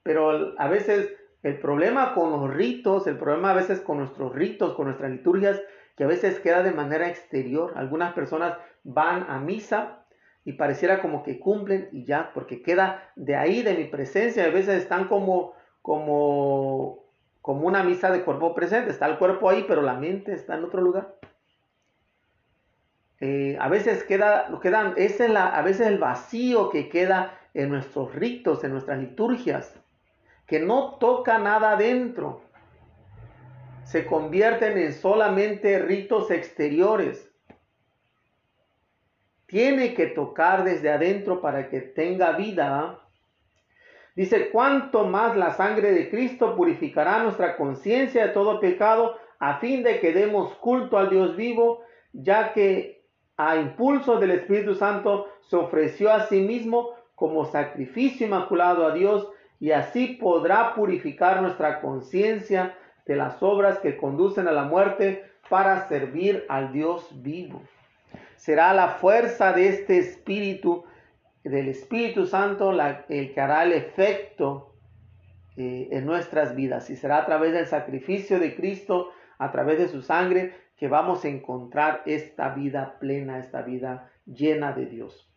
Pero 0.02 0.58
a 0.58 0.68
veces 0.68 1.12
el 1.42 1.58
problema 1.58 2.14
con 2.14 2.30
los 2.30 2.52
ritos, 2.52 3.06
el 3.06 3.18
problema 3.18 3.50
a 3.50 3.54
veces 3.54 3.80
con 3.80 3.98
nuestros 3.98 4.32
ritos, 4.34 4.74
con 4.74 4.86
nuestras 4.86 5.10
liturgias, 5.10 5.60
que 5.96 6.04
a 6.04 6.06
veces 6.06 6.38
queda 6.40 6.62
de 6.62 6.72
manera 6.72 7.08
exterior. 7.08 7.72
Algunas 7.76 8.12
personas 8.12 8.56
van 8.84 9.26
a 9.28 9.38
misa 9.38 10.04
y 10.44 10.52
pareciera 10.52 11.00
como 11.00 11.22
que 11.22 11.40
cumplen 11.40 11.88
y 11.92 12.04
ya, 12.04 12.30
porque 12.32 12.62
queda 12.62 13.10
de 13.16 13.36
ahí, 13.36 13.62
de 13.62 13.74
mi 13.74 13.84
presencia. 13.84 14.44
A 14.44 14.50
veces 14.50 14.82
están 14.82 15.08
como, 15.08 15.54
como, 15.82 17.04
como 17.40 17.66
una 17.66 17.82
misa 17.82 18.10
de 18.10 18.22
cuerpo 18.22 18.54
presente. 18.54 18.90
Está 18.90 19.06
el 19.06 19.18
cuerpo 19.18 19.50
ahí, 19.50 19.64
pero 19.66 19.82
la 19.82 19.94
mente 19.94 20.32
está 20.32 20.54
en 20.54 20.64
otro 20.64 20.80
lugar. 20.80 21.16
Eh, 23.20 23.56
a 23.60 23.68
veces 23.68 24.02
queda, 24.04 24.48
quedan, 24.60 24.94
es 24.96 25.20
la, 25.20 25.46
a 25.48 25.62
veces 25.62 25.86
el 25.86 25.98
vacío 25.98 26.70
que 26.70 26.88
queda 26.88 27.38
en 27.54 27.68
nuestros 27.68 28.14
ritos, 28.14 28.64
en 28.64 28.72
nuestras 28.72 28.98
liturgias, 28.98 29.81
que 30.46 30.60
no 30.60 30.96
toca 30.98 31.38
nada 31.38 31.72
adentro, 31.72 32.42
se 33.84 34.06
convierten 34.06 34.78
en 34.78 34.92
solamente 34.92 35.78
ritos 35.78 36.30
exteriores. 36.30 37.30
Tiene 39.46 39.94
que 39.94 40.06
tocar 40.06 40.64
desde 40.64 40.90
adentro 40.90 41.40
para 41.40 41.68
que 41.68 41.80
tenga 41.80 42.32
vida. 42.32 43.00
Dice, 44.14 44.50
cuanto 44.50 45.04
más 45.06 45.36
la 45.36 45.52
sangre 45.52 45.92
de 45.92 46.10
Cristo 46.10 46.56
purificará 46.56 47.22
nuestra 47.22 47.56
conciencia 47.56 48.26
de 48.26 48.32
todo 48.32 48.60
pecado, 48.60 49.16
a 49.38 49.58
fin 49.58 49.82
de 49.82 50.00
que 50.00 50.12
demos 50.12 50.54
culto 50.54 50.96
al 50.96 51.10
Dios 51.10 51.36
vivo, 51.36 51.82
ya 52.12 52.52
que 52.52 53.02
a 53.36 53.56
impulso 53.56 54.18
del 54.18 54.32
Espíritu 54.32 54.74
Santo, 54.74 55.28
se 55.48 55.56
ofreció 55.56 56.12
a 56.12 56.26
sí 56.26 56.40
mismo 56.40 56.90
como 57.14 57.44
sacrificio 57.44 58.26
inmaculado 58.26 58.86
a 58.86 58.94
Dios 58.94 59.28
y 59.62 59.70
así 59.70 60.18
podrá 60.20 60.74
purificar 60.74 61.40
nuestra 61.40 61.80
conciencia 61.80 62.76
de 63.06 63.14
las 63.14 63.40
obras 63.44 63.78
que 63.78 63.96
conducen 63.96 64.48
a 64.48 64.50
la 64.50 64.64
muerte 64.64 65.22
para 65.48 65.86
servir 65.86 66.44
al 66.48 66.72
Dios 66.72 67.22
vivo. 67.22 67.62
Será 68.34 68.74
la 68.74 68.88
fuerza 68.88 69.52
de 69.52 69.68
este 69.68 69.98
Espíritu, 69.98 70.84
del 71.44 71.68
Espíritu 71.68 72.26
Santo, 72.26 72.72
el 72.72 73.32
que 73.32 73.40
hará 73.40 73.62
el 73.62 73.74
efecto 73.74 74.74
eh, 75.56 75.90
en 75.92 76.06
nuestras 76.06 76.56
vidas. 76.56 76.90
Y 76.90 76.96
será 76.96 77.18
a 77.18 77.24
través 77.24 77.52
del 77.52 77.68
sacrificio 77.68 78.40
de 78.40 78.56
Cristo, 78.56 79.10
a 79.38 79.52
través 79.52 79.78
de 79.78 79.86
su 79.86 80.02
sangre, 80.02 80.56
que 80.76 80.88
vamos 80.88 81.24
a 81.24 81.28
encontrar 81.28 82.02
esta 82.04 82.48
vida 82.48 82.96
plena, 82.98 83.38
esta 83.38 83.62
vida 83.62 84.10
llena 84.26 84.72
de 84.72 84.86
Dios. 84.86 85.31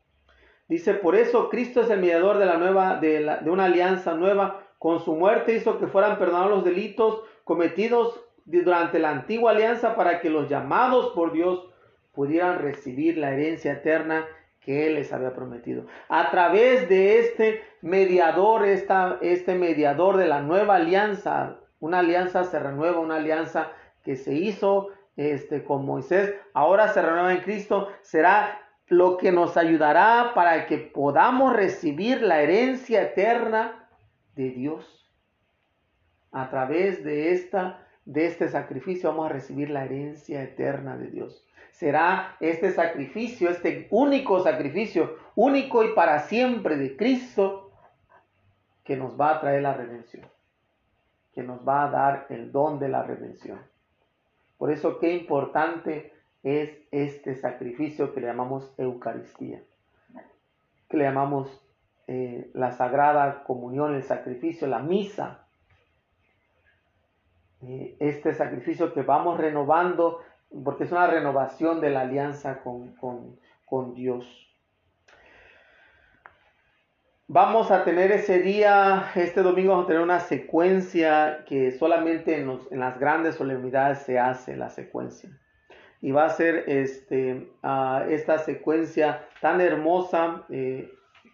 Dice, 0.68 0.96
por 0.96 1.16
eso 1.16 1.50
Cristo 1.50 1.82
es 1.82 1.90
el 1.90 2.00
mediador 2.00 2.40
de 2.40 2.46
la 2.46 2.58
nueva, 2.58 2.98
de, 3.00 3.40
una 3.46 3.66
alianza 3.66 4.16
nueva. 4.16 4.62
Con 4.80 5.00
su 5.00 5.16
muerte 5.16 5.56
hizo 5.56 5.78
que 5.80 5.88
fueran 5.88 6.18
perdonados 6.18 6.50
los 6.50 6.66
delitos 6.66 7.22
cometidos 7.44 8.20
durante 8.46 9.00
la 9.00 9.12
antigua 9.12 9.52
alianza 9.52 9.96
para 9.96 10.20
que 10.22 10.30
los 10.30 10.50
llamados 10.50 11.12
por 11.14 11.32
Dios 11.32 11.68
pudieran 12.14 12.60
recibir 12.60 13.18
la 13.18 13.32
herencia 13.32 13.74
eterna 13.74 14.26
que 14.60 14.88
Él 14.88 14.96
les 14.96 15.14
había 15.14 15.34
prometido. 15.34 15.86
A 16.10 16.32
través 16.32 16.90
de 16.90 17.20
este 17.20 17.62
mediador, 17.82 18.66
esta, 18.66 19.20
este 19.22 19.54
mediador 19.54 20.18
de 20.18 20.28
la 20.28 20.42
nueva 20.42 20.76
alianza, 20.76 21.58
una 21.80 22.00
alianza 22.00 22.44
se 22.44 22.58
renueva, 22.58 23.00
una 23.00 23.18
alianza 23.18 23.72
que 24.04 24.16
se 24.16 24.34
hizo 24.34 24.90
este, 25.18 25.64
con 25.64 25.86
Moisés, 25.86 26.34
ahora 26.54 26.88
se 26.90 27.02
renueva 27.02 27.34
en 27.34 27.42
Cristo, 27.42 27.90
será 28.02 28.65
lo 28.88 29.18
que 29.18 29.32
nos 29.32 29.58
ayudará 29.58 30.32
para 30.36 30.68
que 30.68 30.78
podamos 30.78 31.54
recibir 31.54 32.22
la 32.22 32.42
herencia 32.42 33.02
eterna 33.02 33.90
de 34.36 34.52
Dios. 34.52 35.12
A 36.32 36.50
través 36.50 37.04
de, 37.04 37.32
esta, 37.32 37.88
de 38.06 38.28
este 38.28 38.50
sacrificio 38.50 39.10
vamos 39.10 39.28
a 39.28 39.34
recibir 39.34 39.70
la 39.70 39.86
herencia 39.86 40.44
eterna 40.44 40.98
de 40.98 41.08
Dios. 41.08 41.46
Será 41.72 42.38
este 42.40 42.72
sacrificio, 42.72 43.50
este 43.50 43.88
único 43.90 44.42
sacrificio, 44.42 45.18
único 45.36 45.84
y 45.84 45.94
para 45.94 46.20
siempre 46.20 46.78
de 46.78 46.96
Cristo, 46.96 47.72
que 48.84 48.96
nos 48.96 49.20
va 49.20 49.32
a 49.32 49.42
traer 49.42 49.64
la 49.64 49.74
redención, 49.74 50.26
que 51.34 51.42
nos 51.44 51.68
va 51.68 51.86
a 51.86 51.90
dar 51.90 52.28
el 52.30 52.52
don 52.52 52.80
de 52.80 52.88
la 52.88 53.04
redención. 53.04 53.60
Por 54.58 54.72
eso 54.72 55.00
qué 55.00 55.14
importante 55.14 56.14
es 56.46 56.78
este 56.92 57.34
sacrificio 57.34 58.14
que 58.14 58.22
le 58.22 58.28
llamamos 58.28 58.72
Eucaristía, 58.78 59.64
que 60.88 60.96
le 60.96 61.04
llamamos 61.04 61.50
eh, 62.06 62.52
la 62.54 62.72
Sagrada 62.72 63.44
Comunión, 63.44 63.96
el 63.96 64.04
sacrificio, 64.04 64.68
la 64.68 64.78
misa. 64.78 65.48
Eh, 67.64 67.98
este 68.00 68.36
sacrificio 68.36 68.94
que 68.94 69.02
vamos 69.02 69.40
renovando, 69.40 70.22
porque 70.64 70.84
es 70.84 70.92
una 70.92 71.08
renovación 71.08 71.82
de 71.82 71.90
la 71.90 72.02
alianza 72.02 72.62
con, 72.62 72.96
con, 73.66 73.96
Dios. 73.96 74.28
Vamos 77.28 77.72
a 77.72 77.84
tener 77.84 78.12
ese 78.12 78.40
día, 78.40 79.10
este 79.16 79.42
domingo 79.42 79.72
vamos 79.72 79.86
a 79.86 79.88
tener 79.88 80.04
una 80.04 80.20
secuencia 80.20 81.44
que 81.48 81.72
solamente 81.72 82.40
en, 82.40 82.60
en 82.70 82.80
las 82.80 83.00
grandes 83.00 83.34
solemnidades 83.34 84.04
se 84.04 84.20
hace 84.20 84.56
la 84.56 84.70
secuencia 84.70 85.32
y 86.02 86.12
va 86.12 86.26
a 86.26 86.30
ser 86.30 86.66
este, 86.68 87.50
esta 88.10 88.38
secuencia 88.40 89.26
tan 89.42 89.62
hermosa, 89.62 90.44
eh, 90.50 90.94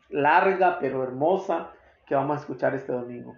larga 0.10 0.80
pero 0.80 1.04
hermosa 1.04 1.72
que 2.06 2.16
vamos 2.16 2.38
a 2.38 2.40
escuchar 2.42 2.76
este 2.76 2.92
domingo. 2.92 3.36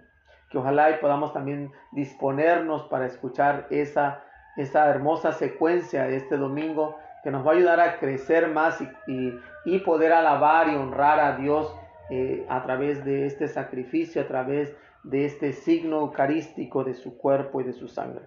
Que 0.50 0.58
ojalá 0.58 0.90
y 0.90 0.98
podamos 0.98 1.32
también 1.32 1.72
disponernos 1.92 2.84
para 2.84 3.06
escuchar 3.06 3.66
esa, 3.70 4.22
esa 4.56 4.88
hermosa 4.88 5.32
secuencia 5.32 6.08
este 6.08 6.36
domingo 6.36 6.96
que 7.24 7.30
nos 7.30 7.44
va 7.44 7.52
a 7.52 7.54
ayudar 7.54 7.80
a 7.80 7.98
crecer 7.98 8.48
más 8.48 8.80
y, 9.06 9.40
y, 9.64 9.78
poder 9.78 10.12
alabar 10.12 10.68
y 10.68 10.76
honrar 10.76 11.18
a 11.18 11.36
Dios 11.36 11.74
eh, 12.10 12.44
a 12.50 12.62
través 12.62 13.02
de 13.04 13.26
este 13.26 13.48
sacrificio, 13.48 14.20
a 14.20 14.28
través 14.28 14.76
de 15.04 15.24
este 15.24 15.54
signo 15.54 16.00
eucarístico 16.00 16.84
de 16.84 16.94
su 16.94 17.16
cuerpo 17.16 17.62
y 17.62 17.64
de 17.64 17.72
su 17.72 17.88
sangre. 17.88 18.26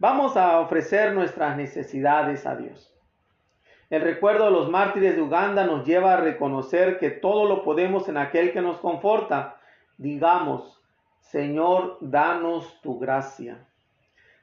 Vamos 0.00 0.36
a 0.36 0.60
ofrecer 0.60 1.12
nuestras 1.12 1.56
necesidades 1.56 2.46
a 2.46 2.54
Dios. 2.54 2.94
El 3.90 4.02
recuerdo 4.02 4.44
de 4.44 4.52
los 4.52 4.70
mártires 4.70 5.16
de 5.16 5.22
Uganda 5.22 5.66
nos 5.66 5.84
lleva 5.84 6.12
a 6.12 6.20
reconocer 6.20 7.00
que 7.00 7.10
todo 7.10 7.48
lo 7.48 7.64
podemos 7.64 8.08
en 8.08 8.16
aquel 8.16 8.52
que 8.52 8.60
nos 8.60 8.78
conforta. 8.78 9.56
Digamos, 9.96 10.80
Señor, 11.18 11.98
danos 12.00 12.80
tu 12.80 13.00
gracia. 13.00 13.66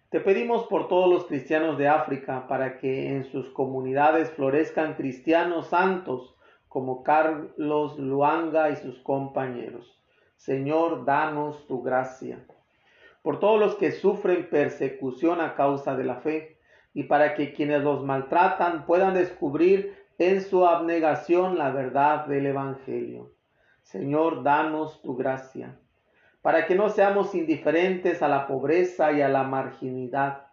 Te 0.09 0.19
pedimos 0.19 0.65
por 0.67 0.89
todos 0.89 1.09
los 1.09 1.25
cristianos 1.25 1.77
de 1.77 1.87
África 1.87 2.49
para 2.49 2.77
que 2.77 3.15
en 3.15 3.23
sus 3.23 3.49
comunidades 3.51 4.31
florezcan 4.31 4.95
cristianos 4.95 5.67
santos 5.67 6.35
como 6.67 7.01
Carlos 7.01 7.97
Luanga 7.97 8.71
y 8.71 8.75
sus 8.75 8.99
compañeros. 8.99 9.97
Señor, 10.35 11.05
danos 11.05 11.65
tu 11.65 11.81
gracia 11.81 12.45
por 13.25 13.39
todos 13.39 13.59
los 13.59 13.73
que 13.77 13.91
sufren 13.91 14.51
persecución 14.51 15.41
a 15.41 15.55
causa 15.55 15.95
de 15.95 16.03
la 16.03 16.17
fe, 16.17 16.59
y 16.93 17.05
para 17.05 17.33
que 17.33 17.53
quienes 17.53 17.81
los 17.81 18.03
maltratan 18.03 18.85
puedan 18.85 19.15
descubrir 19.15 19.97
en 20.19 20.43
su 20.43 20.67
abnegación 20.67 21.57
la 21.57 21.71
verdad 21.71 22.27
del 22.27 22.45
Evangelio. 22.45 23.31
Señor, 23.81 24.43
danos 24.43 25.01
tu 25.01 25.15
gracia, 25.15 25.75
para 26.43 26.67
que 26.67 26.75
no 26.75 26.89
seamos 26.89 27.33
indiferentes 27.33 28.21
a 28.21 28.27
la 28.27 28.45
pobreza 28.45 29.11
y 29.11 29.23
a 29.23 29.27
la 29.27 29.41
marginalidad, 29.41 30.45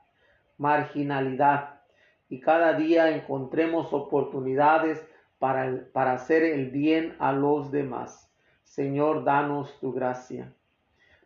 marginalidad, 0.56 1.82
y 2.30 2.40
cada 2.40 2.72
día 2.72 3.10
encontremos 3.10 3.92
oportunidades 3.92 5.06
para, 5.38 5.84
para 5.92 6.14
hacer 6.14 6.42
el 6.42 6.70
bien 6.70 7.16
a 7.18 7.32
los 7.32 7.70
demás. 7.70 8.32
Señor, 8.62 9.24
danos 9.24 9.78
tu 9.78 9.92
gracia 9.92 10.54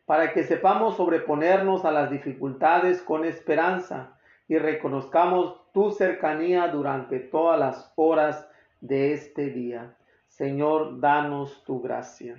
para 0.06 0.32
que 0.32 0.44
sepamos 0.44 0.96
sobreponernos 0.96 1.84
a 1.84 1.90
las 1.90 2.10
dificultades 2.10 3.02
con 3.02 3.24
esperanza 3.24 4.16
y 4.48 4.56
reconozcamos 4.56 5.60
tu 5.72 5.90
cercanía 5.90 6.68
durante 6.68 7.18
todas 7.18 7.58
las 7.58 7.92
horas 7.96 8.48
de 8.80 9.12
este 9.12 9.50
día. 9.50 9.96
Señor, 10.28 11.00
danos 11.00 11.64
tu 11.64 11.82
gracia. 11.82 12.36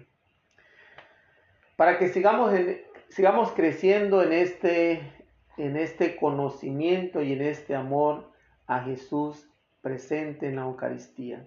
Para 1.76 2.00
que 2.00 2.08
sigamos, 2.08 2.54
sigamos 3.10 3.52
creciendo 3.52 4.24
en 4.24 4.32
este, 4.32 5.14
en 5.58 5.76
este 5.76 6.16
conocimiento 6.16 7.22
y 7.22 7.34
en 7.34 7.42
este 7.42 7.76
amor 7.76 8.32
a 8.66 8.80
Jesús 8.80 9.50
presente 9.82 10.48
en 10.48 10.56
la 10.56 10.64
Eucaristía. 10.64 11.46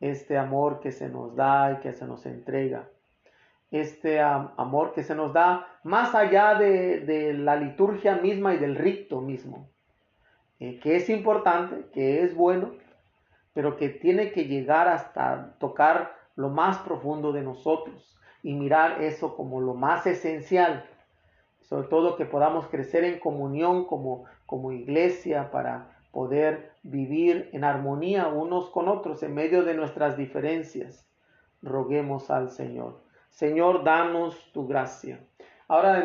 Este 0.00 0.36
amor 0.36 0.80
que 0.80 0.92
se 0.92 1.08
nos 1.08 1.34
da 1.34 1.72
y 1.72 1.76
que 1.80 1.94
se 1.94 2.06
nos 2.06 2.26
entrega 2.26 2.90
este 3.80 4.20
amor 4.20 4.92
que 4.92 5.02
se 5.02 5.16
nos 5.16 5.32
da 5.32 5.66
más 5.82 6.14
allá 6.14 6.54
de, 6.54 7.34
la 7.36 7.56
liturgia 7.56 8.16
misma 8.16 8.54
y 8.54 8.58
del 8.58 8.76
rito 8.76 9.20
mismo, 9.20 9.68
eh, 10.60 10.78
que 10.78 10.94
es 10.96 11.10
importante, 11.10 11.86
que 11.92 12.22
es 12.22 12.36
bueno, 12.36 12.72
pero 13.52 13.76
que 13.76 13.88
tiene 13.88 14.30
que 14.30 14.44
llegar 14.44 14.88
hasta 14.88 15.56
tocar 15.58 16.14
lo 16.36 16.50
más 16.50 16.78
profundo 16.78 17.32
de 17.32 17.42
nosotros 17.42 18.16
y 18.44 18.54
mirar 18.54 19.02
eso 19.02 19.36
como 19.36 19.60
lo 19.60 19.74
más 19.74 20.06
esencial, 20.06 20.84
sobre 21.60 21.88
todo 21.88 22.16
que 22.16 22.26
podamos 22.26 22.68
crecer 22.68 23.02
en 23.02 23.18
comunión 23.18 23.86
como, 23.86 24.24
como 24.46 24.70
iglesia 24.70 25.50
para 25.50 25.98
poder 26.12 26.70
vivir 26.84 27.50
en 27.52 27.64
armonía 27.64 28.28
unos 28.28 28.70
con 28.70 28.88
otros 28.88 29.24
en 29.24 29.34
medio 29.34 29.64
de 29.64 29.74
nuestras 29.74 30.16
diferencias. 30.16 31.08
Roguemos 31.60 32.30
al 32.30 32.50
Señor. 32.50 33.03
Señor, 33.34 33.82
danos 33.82 34.52
tu 34.52 34.66
gracia. 34.66 35.18
Ahora 35.66 36.04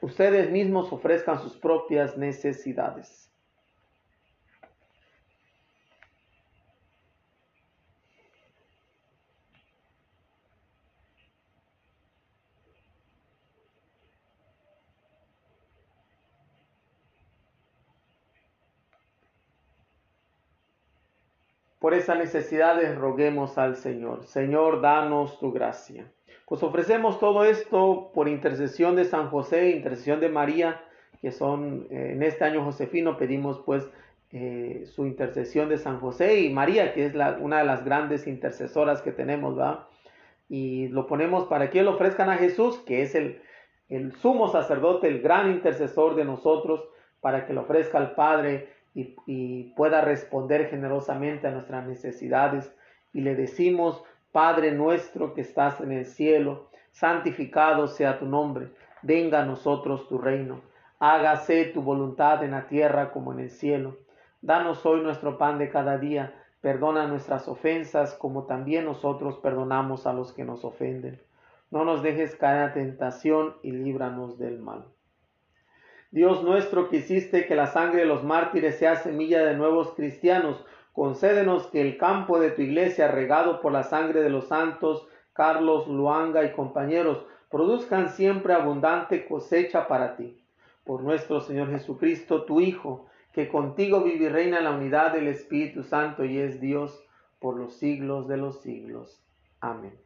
ustedes 0.00 0.50
mismos 0.50 0.92
ofrezcan 0.92 1.40
sus 1.40 1.56
propias 1.56 2.16
necesidades. 2.16 3.27
Por 21.88 21.96
esas 21.96 22.18
necesidades 22.18 22.98
roguemos 22.98 23.56
al 23.56 23.74
Señor. 23.74 24.26
Señor, 24.26 24.82
danos 24.82 25.38
tu 25.38 25.52
gracia. 25.52 26.04
Pues 26.46 26.62
ofrecemos 26.62 27.18
todo 27.18 27.46
esto 27.46 28.10
por 28.12 28.28
intercesión 28.28 28.94
de 28.94 29.06
San 29.06 29.30
José, 29.30 29.70
intercesión 29.70 30.20
de 30.20 30.28
María, 30.28 30.82
que 31.22 31.32
son 31.32 31.86
eh, 31.90 32.10
en 32.12 32.22
este 32.22 32.44
año 32.44 32.62
josefino, 32.62 33.16
pedimos 33.16 33.60
pues 33.64 33.88
eh, 34.32 34.82
su 34.84 35.06
intercesión 35.06 35.70
de 35.70 35.78
San 35.78 35.98
José 35.98 36.40
y 36.40 36.52
María, 36.52 36.92
que 36.92 37.06
es 37.06 37.14
una 37.40 37.60
de 37.60 37.64
las 37.64 37.82
grandes 37.86 38.26
intercesoras 38.26 39.00
que 39.00 39.12
tenemos, 39.12 39.58
¿va? 39.58 39.88
Y 40.46 40.88
lo 40.88 41.06
ponemos 41.06 41.46
para 41.46 41.70
que 41.70 41.82
lo 41.82 41.92
ofrezcan 41.92 42.28
a 42.28 42.36
Jesús, 42.36 42.80
que 42.80 43.00
es 43.00 43.14
el, 43.14 43.40
el 43.88 44.12
sumo 44.12 44.48
sacerdote, 44.48 45.08
el 45.08 45.22
gran 45.22 45.50
intercesor 45.50 46.16
de 46.16 46.26
nosotros, 46.26 46.86
para 47.22 47.46
que 47.46 47.54
lo 47.54 47.62
ofrezca 47.62 47.96
al 47.96 48.14
Padre 48.14 48.76
y, 49.26 49.72
pueda 49.76 50.00
responder 50.00 50.68
generosamente 50.68 51.46
a 51.46 51.52
nuestras 51.52 51.86
necesidades. 51.86 52.74
Y 53.12 53.20
le 53.20 53.34
decimos, 53.34 54.02
Padre 54.32 54.72
nuestro 54.72 55.34
que 55.34 55.42
estás 55.42 55.80
en 55.80 55.92
el 55.92 56.06
cielo, 56.06 56.68
santificado 56.90 57.86
sea 57.86 58.18
tu 58.18 58.26
nombre, 58.26 58.70
venga 59.02 59.42
a 59.42 59.46
nosotros 59.46 60.08
tu 60.08 60.18
reino, 60.18 60.60
hágase 60.98 61.66
tu 61.66 61.82
voluntad 61.82 62.42
en 62.42 62.50
la 62.52 62.66
tierra 62.66 63.12
como 63.12 63.32
en 63.32 63.40
el 63.40 63.50
cielo. 63.50 63.96
Danos 64.42 64.84
hoy 64.84 65.00
nuestro 65.00 65.38
pan 65.38 65.58
de 65.58 65.70
cada 65.70 65.98
día, 65.98 66.34
perdona 66.60 67.06
nuestras 67.06 67.48
ofensas 67.48 68.14
como 68.14 68.44
también 68.44 68.84
nosotros 68.84 69.38
perdonamos 69.38 70.06
a 70.06 70.12
los 70.12 70.32
que 70.32 70.44
nos 70.44 70.64
ofenden. 70.64 71.20
No 71.70 71.84
nos 71.84 72.02
dejes 72.02 72.34
caer 72.34 72.62
a 72.62 72.72
tentación 72.72 73.56
y 73.62 73.72
líbranos 73.72 74.38
del 74.38 74.58
mal. 74.58 74.86
Dios 76.10 76.42
nuestro 76.42 76.88
que 76.88 76.96
hiciste 76.96 77.46
que 77.46 77.54
la 77.54 77.66
sangre 77.66 78.00
de 78.00 78.06
los 78.06 78.24
mártires 78.24 78.78
sea 78.78 78.96
semilla 78.96 79.44
de 79.44 79.54
nuevos 79.54 79.92
cristianos, 79.94 80.64
concédenos 80.92 81.66
que 81.66 81.82
el 81.82 81.98
campo 81.98 82.40
de 82.40 82.50
tu 82.50 82.62
iglesia, 82.62 83.08
regado 83.08 83.60
por 83.60 83.72
la 83.72 83.82
sangre 83.82 84.22
de 84.22 84.30
los 84.30 84.48
santos, 84.48 85.06
Carlos, 85.34 85.86
Luanga 85.86 86.44
y 86.44 86.52
compañeros, 86.52 87.24
produzcan 87.50 88.08
siempre 88.08 88.54
abundante 88.54 89.26
cosecha 89.26 89.86
para 89.86 90.16
ti. 90.16 90.42
Por 90.84 91.02
nuestro 91.02 91.40
Señor 91.40 91.70
Jesucristo, 91.70 92.44
tu 92.44 92.60
Hijo, 92.60 93.06
que 93.32 93.48
contigo 93.48 94.02
vive 94.02 94.24
y 94.24 94.28
reina 94.28 94.58
en 94.58 94.64
la 94.64 94.72
unidad 94.72 95.12
del 95.12 95.28
Espíritu 95.28 95.82
Santo 95.82 96.24
y 96.24 96.38
es 96.38 96.60
Dios 96.60 97.04
por 97.38 97.56
los 97.56 97.74
siglos 97.74 98.26
de 98.26 98.36
los 98.38 98.62
siglos. 98.62 99.22
Amén. 99.60 99.96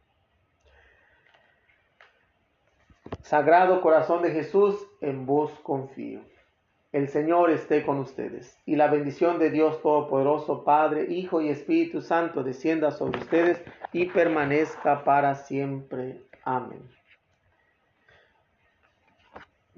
Sagrado 3.21 3.81
corazón 3.81 4.21
de 4.21 4.31
Jesús, 4.31 4.75
en 5.03 5.25
vos 5.25 5.51
confío. 5.63 6.21
El 6.91 7.09
Señor 7.09 7.49
esté 7.49 7.83
con 7.85 7.97
ustedes 7.97 8.55
y 8.65 8.75
la 8.75 8.87
bendición 8.87 9.39
de 9.39 9.49
Dios 9.49 9.81
Todopoderoso, 9.81 10.63
Padre, 10.63 11.11
Hijo 11.11 11.41
y 11.41 11.49
Espíritu 11.49 12.01
Santo 12.01 12.43
descienda 12.43 12.91
sobre 12.91 13.19
ustedes 13.19 13.63
y 13.91 14.05
permanezca 14.05 15.03
para 15.03 15.35
siempre. 15.35 16.21
Amén. 16.43 16.81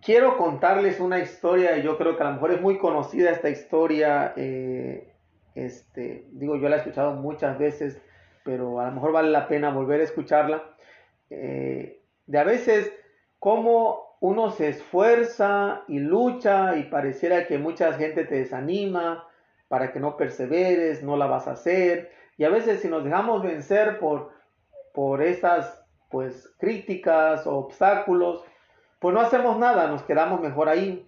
Quiero 0.02 0.38
contarles 0.38 1.00
una 1.00 1.20
historia, 1.20 1.78
yo 1.78 1.98
creo 1.98 2.16
que 2.16 2.24
a 2.24 2.28
lo 2.28 2.34
mejor 2.34 2.52
es 2.52 2.62
muy 2.62 2.78
conocida 2.78 3.32
esta 3.32 3.50
historia. 3.50 4.34
Eh, 4.36 5.14
este, 5.56 6.26
digo, 6.32 6.58
yo 6.58 6.68
la 6.68 6.76
he 6.76 6.80
escuchado 6.80 7.14
muchas 7.14 7.58
veces, 7.58 8.00
pero 8.44 8.82
a 8.82 8.88
lo 8.88 8.92
mejor 8.92 9.14
vale 9.14 9.32
la 9.32 9.48
pena 9.48 9.72
volver 9.72 10.02
a 10.02 10.04
escucharla. 10.04 10.76
Eh, 11.30 12.02
de 12.28 12.38
a 12.38 12.44
veces, 12.44 12.94
cómo 13.40 14.05
uno 14.20 14.52
se 14.52 14.70
esfuerza 14.70 15.84
y 15.88 16.00
lucha 16.00 16.78
y 16.78 16.84
pareciera 16.84 17.48
que 17.48 17.58
mucha 17.58 17.94
gente 17.94 18.26
te 18.26 18.36
desanima 18.36 19.28
para 19.68 19.92
que 19.92 20.00
no 20.00 20.18
perseveres, 20.18 21.04
no 21.04 21.18
la 21.18 21.28
vas 21.28 21.48
a 21.48 21.52
hacer. 21.52 22.12
Y 22.38 22.44
a 22.44 22.50
veces 22.50 22.82
si 22.82 22.88
nos 22.88 23.04
dejamos 23.04 23.44
vencer 23.44 24.00
por, 24.00 24.32
por 24.94 25.22
esas 25.22 25.84
pues 26.10 26.54
críticas 26.58 27.46
o 27.48 27.58
obstáculos, 27.58 28.44
pues 29.00 29.14
no 29.14 29.22
hacemos 29.22 29.58
nada, 29.58 29.88
nos 29.88 30.04
quedamos 30.04 30.40
mejor 30.42 30.70
ahí. 30.70 31.08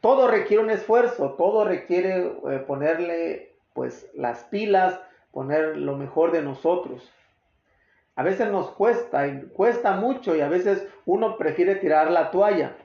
Todo 0.00 0.28
requiere 0.28 0.62
un 0.62 0.70
esfuerzo, 0.70 1.34
todo 1.34 1.64
requiere 1.64 2.32
eh, 2.50 2.58
ponerle 2.66 3.54
pues 3.74 4.10
las 4.14 4.44
pilas, 4.44 4.98
poner 5.30 5.76
lo 5.76 5.96
mejor 5.96 6.32
de 6.32 6.42
nosotros. 6.42 7.12
A 8.16 8.22
veces 8.22 8.50
nos 8.50 8.70
cuesta, 8.70 9.26
y 9.26 9.42
cuesta 9.52 9.92
mucho 9.92 10.36
y 10.36 10.40
a 10.40 10.48
veces 10.48 10.86
uno 11.06 11.36
prefiere 11.36 11.76
tirar 11.76 12.10
la 12.10 12.30
toalla. 12.30 12.76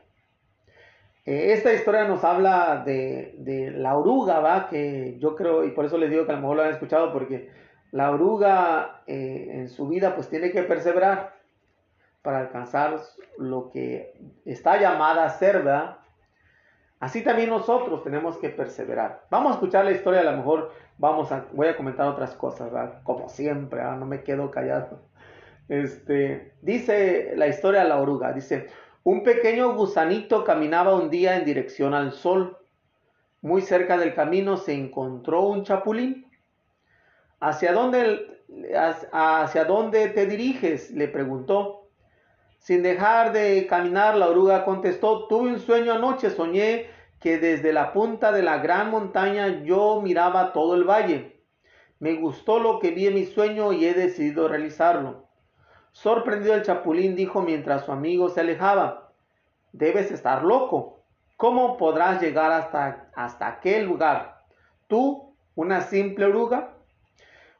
Eh, 1.25 1.53
esta 1.53 1.73
historia 1.73 2.07
nos 2.07 2.23
habla 2.23 2.83
de, 2.85 3.73
la 3.75 3.97
oruga, 3.97 4.39
¿va? 4.39 4.67
Que 4.69 5.17
yo 5.19 5.35
creo, 5.35 5.63
y 5.65 5.71
por 5.71 5.85
eso 5.85 5.97
les 5.97 6.11
digo 6.11 6.25
que 6.25 6.31
a 6.31 6.35
lo 6.35 6.41
mejor 6.41 6.57
lo 6.57 6.63
han 6.63 6.71
escuchado, 6.71 7.11
porque 7.11 7.49
la 7.91 8.11
oruga 8.11 9.01
eh, 9.07 9.47
en 9.53 9.69
su 9.69 9.88
vida 9.88 10.15
pues 10.15 10.29
tiene 10.29 10.51
que 10.51 10.63
perseverar 10.63 11.33
para 12.21 12.39
alcanzar 12.39 12.99
lo 13.38 13.71
que 13.71 14.13
está 14.45 14.79
llamada 14.79 15.25
a 15.25 15.29
ser, 15.29 15.63
¿verdad? 15.63 15.97
Así 16.99 17.23
también 17.23 17.49
nosotros 17.49 18.03
tenemos 18.03 18.38
que 18.38 18.49
perseverar. 18.49 19.25
Vamos 19.29 19.51
a 19.51 19.55
escuchar 19.55 19.85
la 19.85 19.91
historia, 19.91 20.21
a 20.21 20.31
lo 20.31 20.38
mejor 20.38 20.71
vamos 20.97 21.31
a, 21.31 21.45
voy 21.53 21.67
a 21.67 21.77
comentar 21.77 22.07
otras 22.07 22.35
cosas, 22.35 22.71
¿verdad? 22.71 23.01
Como 23.03 23.29
siempre, 23.29 23.83
no 23.83 24.05
me 24.05 24.23
quedo 24.23 24.49
callado. 24.49 25.01
Este, 25.67 26.54
dice 26.62 27.34
la 27.36 27.47
historia 27.47 27.82
de 27.82 27.89
la 27.89 27.99
oruga, 27.99 28.34
dice, 28.34 28.67
un 29.04 29.23
pequeño 29.23 29.73
gusanito 29.75 30.43
caminaba 30.43 30.95
un 30.95 31.10
día 31.10 31.38
en 31.38 31.45
dirección 31.45 31.93
al 31.93 32.12
sol. 32.12 32.58
Muy 33.41 33.62
cerca 33.62 33.97
del 33.97 34.13
camino 34.13 34.58
se 34.58 34.73
encontró 34.73 35.41
un 35.41 35.63
chapulín. 35.63 36.25
¿Hacia 37.39 37.73
dónde, 37.73 38.41
hacia 39.12 39.65
dónde 39.65 40.10
te 40.10 40.25
diriges? 40.25 40.91
le 40.91 41.08
preguntó. 41.08 41.89
Sin 42.58 42.82
dejar 42.82 43.32
de 43.32 43.67
caminar, 43.67 44.17
la 44.17 44.28
oruga 44.28 44.65
contestó, 44.65 45.28
tuve 45.28 45.49
un 45.49 45.60
sueño 45.60 45.93
anoche, 45.93 46.32
soñé 46.32 46.88
que 47.19 47.38
desde 47.38 47.73
la 47.73 47.93
punta 47.93 48.32
de 48.32 48.41
la 48.41 48.58
gran 48.58 48.89
montaña 48.89 49.63
yo 49.63 50.01
miraba 50.01 50.51
todo 50.51 50.73
el 50.73 50.84
valle. 50.84 51.43
Me 51.99 52.15
gustó 52.15 52.60
lo 52.60 52.80
que 52.80 52.91
vi 52.91 53.08
en 53.08 53.13
mi 53.13 53.25
sueño 53.25 53.71
y 53.71 53.86
he 53.86 53.93
decidido 53.93 54.47
realizarlo. 54.47 55.24
Sorprendido 55.95 56.53
el 56.55 56.63
chapulín 56.63 57.15
dijo 57.15 57.41
mientras 57.41 57.86
su 57.86 57.93
amigo 57.93 58.27
se 58.27 58.41
alejaba, 58.41 59.13
debes 59.71 60.12
estar 60.12 60.43
loco. 60.43 60.99
¿Cómo 61.38 61.77
podrás 61.77 62.21
llegar 62.21 62.51
hasta, 62.51 63.08
hasta 63.15 63.47
aquel 63.47 63.86
lugar? 63.86 64.41
¿Tú, 64.88 65.34
una 65.55 65.79
simple 65.79 66.25
oruga? 66.25 66.73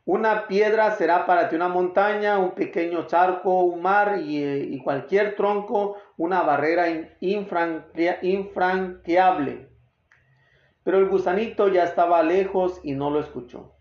Una 0.04 0.48
piedra 0.48 0.92
será 0.92 1.26
para 1.26 1.48
ti 1.48 1.56
una 1.56 1.70
montaña, 1.70 2.38
un 2.38 2.52
pequeño 2.52 3.08
charco, 3.08 3.64
un 3.64 3.82
mar 3.82 4.20
y, 4.22 4.82
cualquier 4.84 5.38
tronco, 5.38 5.96
una 6.18 6.42
barrera 6.42 6.88
infranqueable. 7.22 9.70
Pero 10.84 10.98
el 10.98 11.08
gusanito 11.08 11.70
ya 11.70 11.86
estaba 11.86 12.22
lejos 12.22 12.82
y 12.84 12.96
no 12.96 13.12
lo 13.12 13.22
escuchó. 13.22 13.75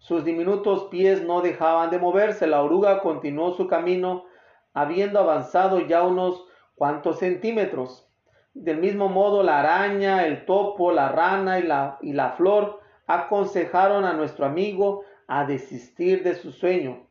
Sus 0.00 0.24
diminutos 0.24 0.84
pies 0.84 1.22
no 1.22 1.42
dejaban 1.42 1.90
de 1.90 1.98
moverse. 1.98 2.46
La 2.46 2.62
oruga 2.62 3.00
continuó 3.00 3.52
su 3.52 3.68
camino, 3.68 4.24
habiendo 4.72 5.20
avanzado 5.20 5.80
ya 5.80 6.02
unos 6.02 6.46
cuantos 6.74 7.18
centímetros. 7.18 8.08
Del 8.54 8.78
mismo 8.78 9.10
modo, 9.10 9.42
la 9.42 9.60
araña, 9.60 10.26
el 10.26 10.46
topo, 10.46 10.90
la 10.90 11.10
rana 11.10 11.58
y 11.58 11.64
la, 11.64 11.98
y 12.00 12.14
la 12.14 12.30
flor 12.30 12.80
aconsejaron 13.06 14.06
a 14.06 14.14
nuestro 14.14 14.46
amigo 14.46 15.04
a 15.28 15.44
desistir 15.44 16.22
de 16.22 16.34
su 16.34 16.50
sueño. 16.50 17.06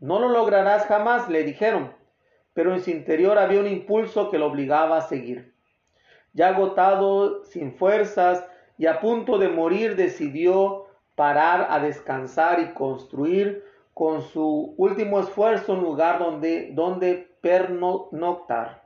No 0.00 0.18
lo 0.18 0.28
lograrás 0.28 0.86
jamás, 0.86 1.28
le 1.28 1.44
dijeron, 1.44 1.94
pero 2.52 2.74
en 2.74 2.80
su 2.80 2.90
interior 2.90 3.38
había 3.38 3.60
un 3.60 3.68
impulso 3.68 4.28
que 4.28 4.38
lo 4.38 4.46
obligaba 4.46 4.98
a 4.98 5.02
seguir. 5.02 5.54
Ya 6.32 6.48
agotado, 6.48 7.44
sin 7.44 7.76
fuerzas 7.76 8.44
y 8.76 8.86
a 8.86 9.00
punto 9.00 9.38
de 9.38 9.48
morir, 9.48 9.94
decidió 9.94 10.83
parar 11.14 11.68
a 11.70 11.78
descansar 11.78 12.60
y 12.60 12.74
construir 12.74 13.64
con 13.92 14.22
su 14.22 14.74
último 14.76 15.20
esfuerzo 15.20 15.74
un 15.74 15.82
lugar 15.82 16.18
donde, 16.18 16.72
donde 16.72 17.36
pernoctar. 17.40 18.82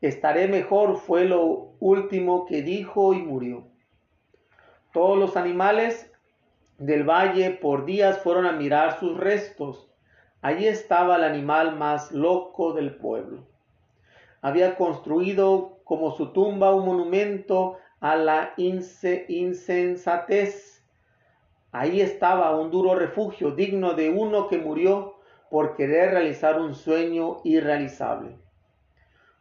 Estaré 0.00 0.48
mejor 0.48 0.96
fue 0.96 1.26
lo 1.26 1.74
último 1.78 2.46
que 2.46 2.62
dijo 2.62 3.12
y 3.12 3.20
murió. 3.20 3.66
Todos 4.92 5.18
los 5.18 5.36
animales 5.36 6.10
del 6.78 7.04
valle 7.04 7.50
por 7.50 7.84
días 7.84 8.22
fueron 8.22 8.46
a 8.46 8.52
mirar 8.52 8.98
sus 8.98 9.18
restos. 9.18 9.90
Allí 10.40 10.66
estaba 10.66 11.16
el 11.16 11.24
animal 11.24 11.76
más 11.76 12.12
loco 12.12 12.72
del 12.72 12.96
pueblo. 12.96 13.46
Había 14.40 14.76
construido 14.76 15.80
como 15.84 16.12
su 16.12 16.32
tumba 16.32 16.74
un 16.74 16.86
monumento 16.86 17.76
a 18.00 18.16
la 18.16 18.54
insensatez. 18.56 20.69
Ahí 21.72 22.00
estaba 22.00 22.56
un 22.58 22.70
duro 22.70 22.96
refugio 22.96 23.52
digno 23.52 23.94
de 23.94 24.10
uno 24.10 24.48
que 24.48 24.58
murió 24.58 25.14
por 25.50 25.76
querer 25.76 26.10
realizar 26.10 26.60
un 26.60 26.74
sueño 26.74 27.38
irrealizable. 27.44 28.36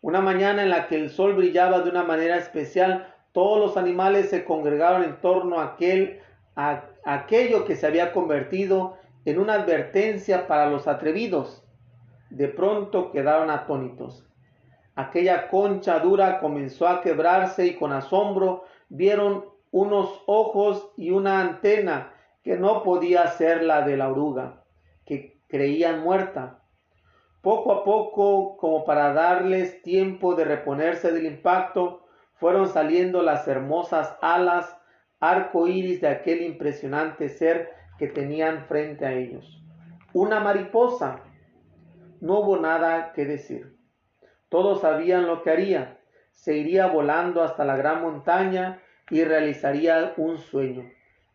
Una 0.01 0.21
mañana 0.21 0.63
en 0.63 0.69
la 0.69 0.87
que 0.87 0.95
el 0.95 1.09
sol 1.09 1.33
brillaba 1.33 1.81
de 1.81 1.89
una 1.89 2.03
manera 2.03 2.37
especial, 2.37 3.13
todos 3.31 3.59
los 3.59 3.77
animales 3.77 4.29
se 4.29 4.45
congregaron 4.45 5.03
en 5.03 5.19
torno 5.21 5.59
a 5.59 5.65
aquel 5.65 6.19
aquello 7.03 7.65
que 7.65 7.75
se 7.75 7.87
había 7.87 8.11
convertido 8.11 8.97
en 9.25 9.39
una 9.39 9.53
advertencia 9.53 10.47
para 10.47 10.69
los 10.69 10.87
atrevidos. 10.87 11.63
De 12.29 12.47
pronto 12.47 13.11
quedaron 13.11 13.49
atónitos. 13.49 14.25
Aquella 14.95 15.47
concha 15.47 15.99
dura 15.99 16.39
comenzó 16.39 16.87
a 16.87 17.01
quebrarse 17.01 17.65
y 17.65 17.75
con 17.75 17.91
asombro 17.91 18.65
vieron 18.89 19.45
unos 19.71 20.21
ojos 20.25 20.91
y 20.97 21.11
una 21.11 21.41
antena 21.41 22.13
que 22.43 22.57
no 22.57 22.83
podía 22.83 23.27
ser 23.27 23.63
la 23.63 23.81
de 23.81 23.97
la 23.97 24.09
oruga, 24.09 24.63
que 25.05 25.41
creían 25.47 26.01
muerta. 26.01 26.63
Poco 27.41 27.71
a 27.71 27.83
poco, 27.83 28.57
como 28.57 28.85
para 28.85 29.13
darles 29.13 29.81
tiempo 29.81 30.35
de 30.35 30.45
reponerse 30.45 31.11
del 31.11 31.25
impacto, 31.25 32.05
fueron 32.35 32.67
saliendo 32.67 33.21
las 33.21 33.47
hermosas 33.47 34.17
alas 34.21 34.77
arco 35.19 35.67
iris 35.67 36.01
de 36.01 36.07
aquel 36.07 36.41
impresionante 36.41 37.29
ser 37.29 37.71
que 37.97 38.07
tenían 38.07 38.65
frente 38.65 39.05
a 39.05 39.13
ellos. 39.13 39.61
Una 40.13 40.39
mariposa. 40.39 41.21
No 42.21 42.39
hubo 42.39 42.57
nada 42.57 43.11
que 43.13 43.25
decir. 43.25 43.77
Todos 44.49 44.81
sabían 44.81 45.27
lo 45.27 45.43
que 45.43 45.51
haría. 45.51 45.99
Se 46.31 46.55
iría 46.55 46.87
volando 46.87 47.43
hasta 47.43 47.65
la 47.65 47.75
gran 47.75 48.01
montaña 48.01 48.81
y 49.09 49.23
realizaría 49.23 50.13
un 50.17 50.37
sueño. 50.37 50.89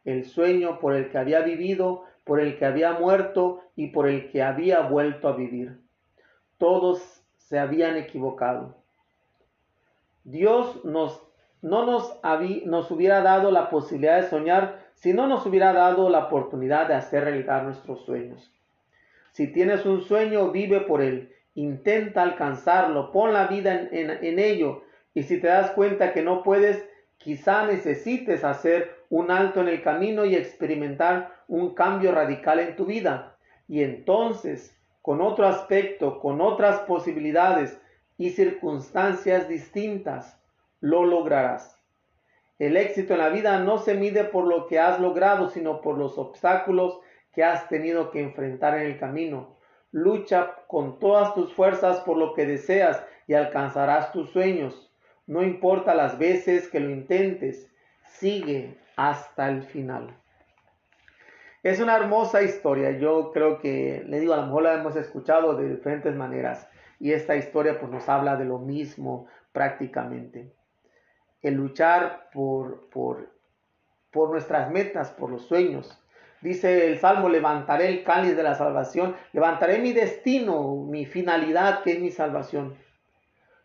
El 0.04 0.24
sueño 0.24 0.78
por 0.80 0.94
el 0.94 1.10
que 1.10 1.18
había 1.18 1.40
vivido, 1.40 2.04
por 2.24 2.40
el 2.40 2.56
que 2.56 2.64
había 2.64 2.92
muerto 2.92 3.62
y 3.76 3.88
por 3.88 4.08
el 4.08 4.30
que 4.30 4.42
había 4.42 4.80
vuelto 4.80 5.28
a 5.28 5.36
vivir. 5.36 5.78
Todos 6.58 7.22
se 7.36 7.58
habían 7.58 7.96
equivocado. 7.96 8.76
Dios 10.24 10.84
nos, 10.84 11.22
no 11.60 11.84
nos, 11.84 12.18
nos 12.64 12.90
hubiera 12.90 13.20
dado 13.20 13.50
la 13.50 13.68
posibilidad 13.68 14.22
de 14.22 14.28
soñar 14.28 14.84
si 14.94 15.12
no 15.12 15.26
nos 15.26 15.44
hubiera 15.44 15.72
dado 15.72 16.08
la 16.08 16.26
oportunidad 16.26 16.88
de 16.88 16.94
hacer 16.94 17.24
realidad 17.24 17.64
nuestros 17.64 18.04
sueños. 18.04 18.50
Si 19.32 19.52
tienes 19.52 19.84
un 19.84 20.00
sueño, 20.00 20.50
vive 20.50 20.80
por 20.80 21.02
él, 21.02 21.32
intenta 21.54 22.22
alcanzarlo, 22.22 23.12
pon 23.12 23.32
la 23.32 23.48
vida 23.48 23.88
en, 23.90 24.10
en 24.10 24.38
ello 24.38 24.82
y 25.12 25.24
si 25.24 25.40
te 25.40 25.48
das 25.48 25.70
cuenta 25.72 26.12
que 26.12 26.22
no 26.22 26.42
puedes, 26.42 26.88
quizá 27.18 27.66
necesites 27.66 28.44
hacer 28.44 29.03
un 29.10 29.30
alto 29.30 29.60
en 29.60 29.68
el 29.68 29.82
camino 29.82 30.24
y 30.24 30.34
experimentar 30.34 31.42
un 31.48 31.74
cambio 31.74 32.12
radical 32.12 32.60
en 32.60 32.76
tu 32.76 32.86
vida. 32.86 33.36
Y 33.68 33.82
entonces, 33.82 34.76
con 35.02 35.20
otro 35.20 35.46
aspecto, 35.46 36.20
con 36.20 36.40
otras 36.40 36.80
posibilidades, 36.80 37.78
y 38.16 38.30
circunstancias 38.30 39.48
distintas, 39.48 40.40
lo 40.80 41.04
lograrás. 41.04 41.80
El 42.58 42.76
éxito 42.76 43.14
en 43.14 43.18
la 43.18 43.30
vida 43.30 43.58
no 43.60 43.78
se 43.78 43.94
mide 43.94 44.24
por 44.24 44.46
lo 44.46 44.66
que 44.66 44.78
has 44.78 45.00
logrado, 45.00 45.48
sino 45.50 45.80
por 45.80 45.98
los 45.98 46.18
obstáculos 46.18 47.00
que 47.32 47.42
has 47.42 47.68
tenido 47.68 48.10
que 48.10 48.20
enfrentar 48.20 48.78
en 48.78 48.86
el 48.86 48.98
camino. 48.98 49.56
Lucha 49.90 50.54
con 50.68 50.98
todas 50.98 51.34
tus 51.34 51.52
fuerzas 51.52 52.00
por 52.00 52.16
lo 52.16 52.34
que 52.34 52.46
deseas 52.46 53.04
y 53.26 53.34
alcanzarás 53.34 54.12
tus 54.12 54.30
sueños. 54.30 54.92
No 55.26 55.42
importa 55.42 55.94
las 55.94 56.18
veces 56.18 56.68
que 56.68 56.80
lo 56.80 56.90
intentes, 56.90 57.68
sigue 58.04 58.78
hasta 58.96 59.48
el 59.48 59.62
final. 59.62 60.16
Es 61.62 61.80
una 61.80 61.96
hermosa 61.96 62.42
historia. 62.42 62.90
Yo 62.98 63.32
creo 63.32 63.58
que, 63.58 64.04
le 64.06 64.20
digo, 64.20 64.34
a 64.34 64.36
lo 64.36 64.46
mejor 64.46 64.64
la 64.64 64.74
hemos 64.74 64.96
escuchado 64.96 65.56
de 65.56 65.74
diferentes 65.76 66.14
maneras. 66.14 66.68
Y 67.00 67.12
esta 67.12 67.36
historia 67.36 67.80
pues 67.80 67.90
nos 67.90 68.08
habla 68.08 68.36
de 68.36 68.44
lo 68.44 68.58
mismo 68.58 69.26
prácticamente. 69.52 70.52
El 71.40 71.54
luchar 71.54 72.28
por, 72.34 72.90
por, 72.90 73.30
por 74.10 74.30
nuestras 74.30 74.70
metas, 74.70 75.10
por 75.10 75.30
los 75.30 75.46
sueños. 75.46 75.98
Dice 76.42 76.88
el 76.88 76.98
Salmo, 76.98 77.30
levantaré 77.30 77.88
el 77.88 78.04
cáliz 78.04 78.36
de 78.36 78.42
la 78.42 78.54
salvación, 78.54 79.16
levantaré 79.32 79.78
mi 79.78 79.94
destino, 79.94 80.76
mi 80.76 81.06
finalidad, 81.06 81.82
que 81.82 81.92
es 81.92 82.00
mi 82.00 82.10
salvación. 82.10 82.76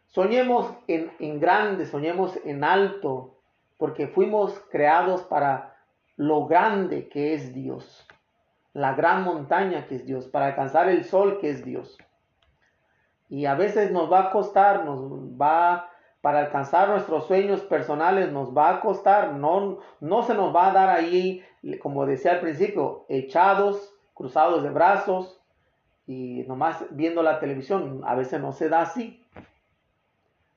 Soñemos 0.07 0.73
en, 0.88 1.11
en 1.19 1.41
grande, 1.41 1.86
soñemos 1.86 2.39
en 2.45 2.63
alto, 2.63 3.38
porque 3.80 4.07
fuimos 4.07 4.59
creados 4.69 5.23
para 5.23 5.77
lo 6.17 6.47
grande 6.47 7.07
que 7.07 7.34
es 7.34 7.53
Dios, 7.53 8.05
la 8.73 8.93
gran 8.93 9.23
montaña 9.23 9.88
que 9.88 9.95
es 9.95 10.05
Dios, 10.05 10.27
para 10.27 10.47
alcanzar 10.47 10.89
el 10.89 11.05
sol 11.05 11.39
que 11.39 11.49
es 11.49 11.63
Dios. 11.63 11.97
Y 13.30 13.45
a 13.45 13.55
veces 13.55 13.89
nos 13.91 14.11
va 14.11 14.19
a 14.19 14.32
costar, 14.32 14.84
nos 14.84 14.99
va, 15.39 15.89
para 16.19 16.39
alcanzar 16.39 16.89
nuestros 16.89 17.25
sueños 17.25 17.61
personales, 17.61 18.34
nos 18.34 18.55
va 18.55 18.69
a 18.69 18.82
costar, 18.82 19.34
no, 19.36 19.80
no 20.01 20.23
se 20.23 20.36
nos 20.36 20.53
va 20.53 20.67
a 20.67 20.73
dar 20.73 20.89
ahí, 20.89 21.41
como 21.82 22.05
decía 22.05 22.34
al 22.34 22.41
principio, 22.41 23.05
echados, 23.07 23.95
cruzados 24.13 24.61
de 24.61 24.71
brazos 24.71 25.39
y 26.05 26.43
nomás 26.49 26.86
viendo 26.89 27.23
la 27.23 27.39
televisión. 27.39 28.01
A 28.05 28.15
veces 28.15 28.41
no 28.41 28.51
se 28.51 28.67
da 28.67 28.82
así. 28.82 29.25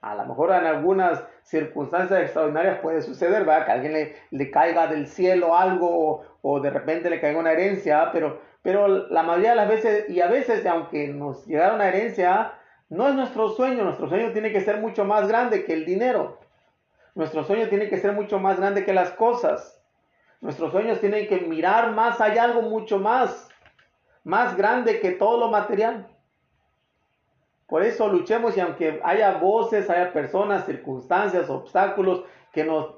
A 0.00 0.16
lo 0.16 0.26
mejor 0.26 0.50
en 0.50 0.66
algunas 0.66 1.22
circunstancias 1.42 2.22
extraordinarias 2.22 2.78
puede 2.80 3.02
suceder, 3.02 3.44
¿verdad? 3.44 3.66
Que 3.66 3.72
alguien 3.72 3.92
le, 3.92 4.16
le 4.30 4.50
caiga 4.50 4.86
del 4.86 5.06
cielo 5.06 5.56
algo 5.56 6.24
o, 6.42 6.60
de 6.60 6.70
repente 6.70 7.10
le 7.10 7.20
caiga 7.20 7.38
una 7.38 7.52
herencia, 7.52 8.10
pero, 8.12 8.40
pero 8.62 8.88
la 8.88 9.22
mayoría 9.22 9.50
de 9.50 9.56
las 9.56 9.68
veces, 9.68 10.08
y 10.08 10.20
a 10.20 10.28
veces, 10.28 10.64
aunque 10.66 11.08
nos 11.08 11.46
llegara 11.46 11.74
una 11.74 11.88
herencia, 11.88 12.54
no 12.88 13.08
es 13.08 13.14
nuestro 13.14 13.50
sueño, 13.50 13.84
nuestro 13.84 14.08
sueño 14.08 14.32
tiene 14.32 14.52
que 14.52 14.60
ser 14.60 14.78
mucho 14.78 15.04
más 15.04 15.28
grande 15.28 15.64
que 15.64 15.72
el 15.72 15.84
dinero. 15.84 16.38
Nuestro 17.14 17.44
sueño 17.44 17.68
tiene 17.68 17.88
que 17.88 17.98
ser 17.98 18.12
mucho 18.12 18.38
más 18.38 18.58
grande 18.58 18.84
que 18.84 18.92
las 18.92 19.10
cosas. 19.10 19.80
Nuestros 20.40 20.72
sueños 20.72 21.00
tienen 21.00 21.28
que 21.28 21.40
mirar 21.40 21.92
más 21.92 22.20
allá, 22.20 22.44
algo 22.44 22.62
mucho 22.62 22.98
más, 22.98 23.48
más 24.24 24.56
grande 24.56 25.00
que 25.00 25.12
todo 25.12 25.38
lo 25.38 25.48
material. 25.48 26.06
Por 27.72 27.84
eso 27.84 28.06
luchemos 28.08 28.54
y 28.54 28.60
aunque 28.60 29.00
haya 29.02 29.38
voces, 29.38 29.88
haya 29.88 30.12
personas, 30.12 30.66
circunstancias, 30.66 31.48
obstáculos 31.48 32.22
que 32.52 32.64
nos 32.64 32.96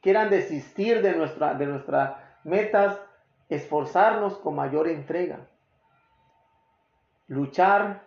quieran 0.00 0.30
desistir 0.30 1.02
de, 1.02 1.14
de 1.14 1.66
nuestras 1.66 2.16
metas, 2.44 3.00
esforzarnos 3.48 4.38
con 4.38 4.54
mayor 4.54 4.86
entrega. 4.86 5.48
Luchar 7.26 8.04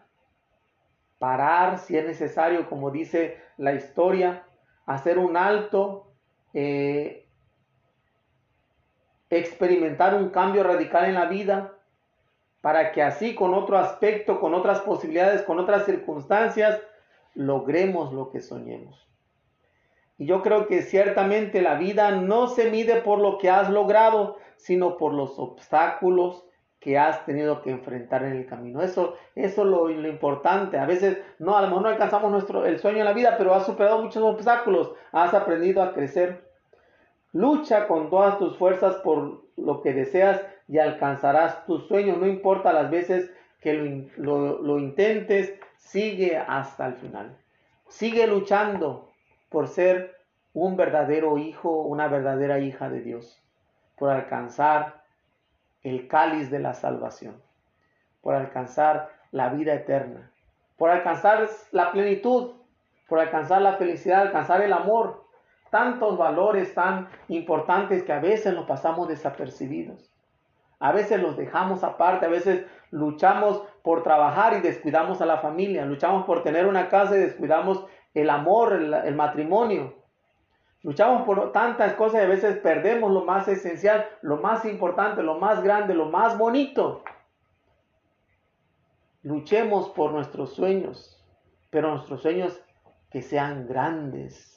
parar 1.19 1.77
si 1.77 1.97
es 1.97 2.05
necesario, 2.05 2.69
como 2.69 2.89
dice 2.89 3.41
la 3.57 3.73
historia, 3.73 4.45
hacer 4.85 5.17
un 5.19 5.35
alto, 5.35 6.13
eh, 6.53 7.27
experimentar 9.29 10.15
un 10.15 10.29
cambio 10.29 10.63
radical 10.63 11.03
en 11.03 11.15
la 11.15 11.25
vida, 11.25 11.73
para 12.61 12.91
que 12.91 13.01
así 13.01 13.35
con 13.35 13.53
otro 13.53 13.77
aspecto, 13.77 14.39
con 14.39 14.53
otras 14.53 14.81
posibilidades, 14.81 15.43
con 15.43 15.59
otras 15.59 15.85
circunstancias, 15.85 16.81
logremos 17.33 18.13
lo 18.13 18.29
que 18.29 18.41
soñemos. 18.41 19.07
Y 20.17 20.25
yo 20.25 20.41
creo 20.41 20.67
que 20.67 20.81
ciertamente 20.81 21.61
la 21.61 21.75
vida 21.75 22.11
no 22.11 22.47
se 22.47 22.71
mide 22.71 23.01
por 23.01 23.19
lo 23.19 23.37
que 23.37 23.49
has 23.49 23.69
logrado, 23.69 24.37
sino 24.57 24.97
por 24.97 25.13
los 25.13 25.37
obstáculos 25.37 26.43
que 26.79 26.97
has 26.97 27.25
tenido 27.25 27.61
que 27.61 27.71
enfrentar 27.71 28.23
en 28.23 28.33
el 28.33 28.45
camino. 28.45 28.81
Eso, 28.81 29.15
eso 29.35 29.61
es 29.61 29.67
lo, 29.67 29.89
importante. 30.07 30.79
A 30.79 30.85
veces 30.85 31.19
no, 31.39 31.57
a 31.57 31.61
lo 31.61 31.67
mejor 31.67 31.83
no 31.83 31.89
alcanzamos 31.89 32.31
nuestro, 32.31 32.65
el 32.65 32.79
sueño 32.79 32.99
en 32.99 33.05
la 33.05 33.13
vida, 33.13 33.35
pero 33.37 33.53
has 33.53 33.65
superado 33.65 34.01
muchos 34.01 34.23
obstáculos, 34.23 34.93
has 35.11 35.33
aprendido 35.33 35.83
a 35.83 35.93
crecer. 35.93 36.47
Lucha 37.33 37.87
con 37.87 38.09
todas 38.09 38.39
tus 38.39 38.57
fuerzas 38.57 38.95
por 38.97 39.43
lo 39.57 39.81
que 39.81 39.93
deseas 39.93 40.41
y 40.67 40.79
alcanzarás 40.79 41.65
tus 41.65 41.87
sueños. 41.87 42.17
No 42.17 42.27
importa 42.27 42.73
las 42.73 42.89
veces 42.89 43.31
que 43.61 44.09
lo, 44.17 44.61
lo 44.61 44.79
intentes, 44.79 45.53
sigue 45.77 46.37
hasta 46.37 46.87
el 46.87 46.95
final. 46.95 47.37
Sigue 47.87 48.27
luchando 48.27 49.11
por 49.49 49.67
ser 49.67 50.17
un 50.53 50.75
verdadero 50.75 51.37
hijo, 51.37 51.69
una 51.81 52.07
verdadera 52.07 52.59
hija 52.59 52.89
de 52.89 53.01
Dios, 53.01 53.41
por 53.95 54.09
alcanzar 54.09 55.03
el 55.83 56.07
cáliz 56.07 56.49
de 56.51 56.59
la 56.59 56.73
salvación, 56.73 57.41
por 58.21 58.35
alcanzar 58.35 59.09
la 59.31 59.49
vida 59.49 59.73
eterna, 59.73 60.31
por 60.77 60.89
alcanzar 60.89 61.47
la 61.71 61.91
plenitud, 61.91 62.53
por 63.07 63.19
alcanzar 63.19 63.61
la 63.61 63.73
felicidad, 63.73 64.21
alcanzar 64.21 64.61
el 64.61 64.73
amor. 64.73 65.25
Tantos 65.69 66.17
valores 66.17 66.73
tan 66.73 67.09
importantes 67.27 68.03
que 68.03 68.13
a 68.13 68.19
veces 68.19 68.53
nos 68.53 68.65
pasamos 68.65 69.07
desapercibidos. 69.09 70.09
A 70.79 70.91
veces 70.91 71.21
los 71.21 71.35
dejamos 71.37 71.83
aparte, 71.83 72.25
a 72.25 72.29
veces 72.29 72.65
luchamos 72.91 73.63
por 73.81 74.03
trabajar 74.03 74.53
y 74.53 74.61
descuidamos 74.61 75.21
a 75.21 75.25
la 75.25 75.39
familia, 75.39 75.85
luchamos 75.85 76.25
por 76.25 76.43
tener 76.43 76.67
una 76.67 76.89
casa 76.89 77.17
y 77.17 77.21
descuidamos 77.21 77.85
el 78.13 78.29
amor, 78.29 78.73
el, 78.73 79.15
matrimonio. 79.15 79.95
Luchamos 80.83 81.23
por 81.23 81.51
tantas 81.51 81.93
cosas 81.93 82.21
y 82.21 82.25
a 82.25 82.29
veces 82.29 82.57
perdemos 82.57 83.11
lo 83.11 83.23
más 83.23 83.47
esencial, 83.47 84.07
lo 84.21 84.37
más 84.37 84.65
importante, 84.65 85.23
lo 85.23 85.39
más 85.39 85.63
grande, 85.63 85.93
lo 85.93 86.05
más 86.05 86.37
bonito. 86.37 87.03
Luchemos 89.23 89.89
por 89.89 90.11
nuestros 90.11 90.53
sueños, 90.53 91.23
pero 91.69 91.89
nuestros 91.89 92.21
sueños 92.21 92.61
que 93.09 93.21
sean 93.21 93.67
grandes, 93.67 94.56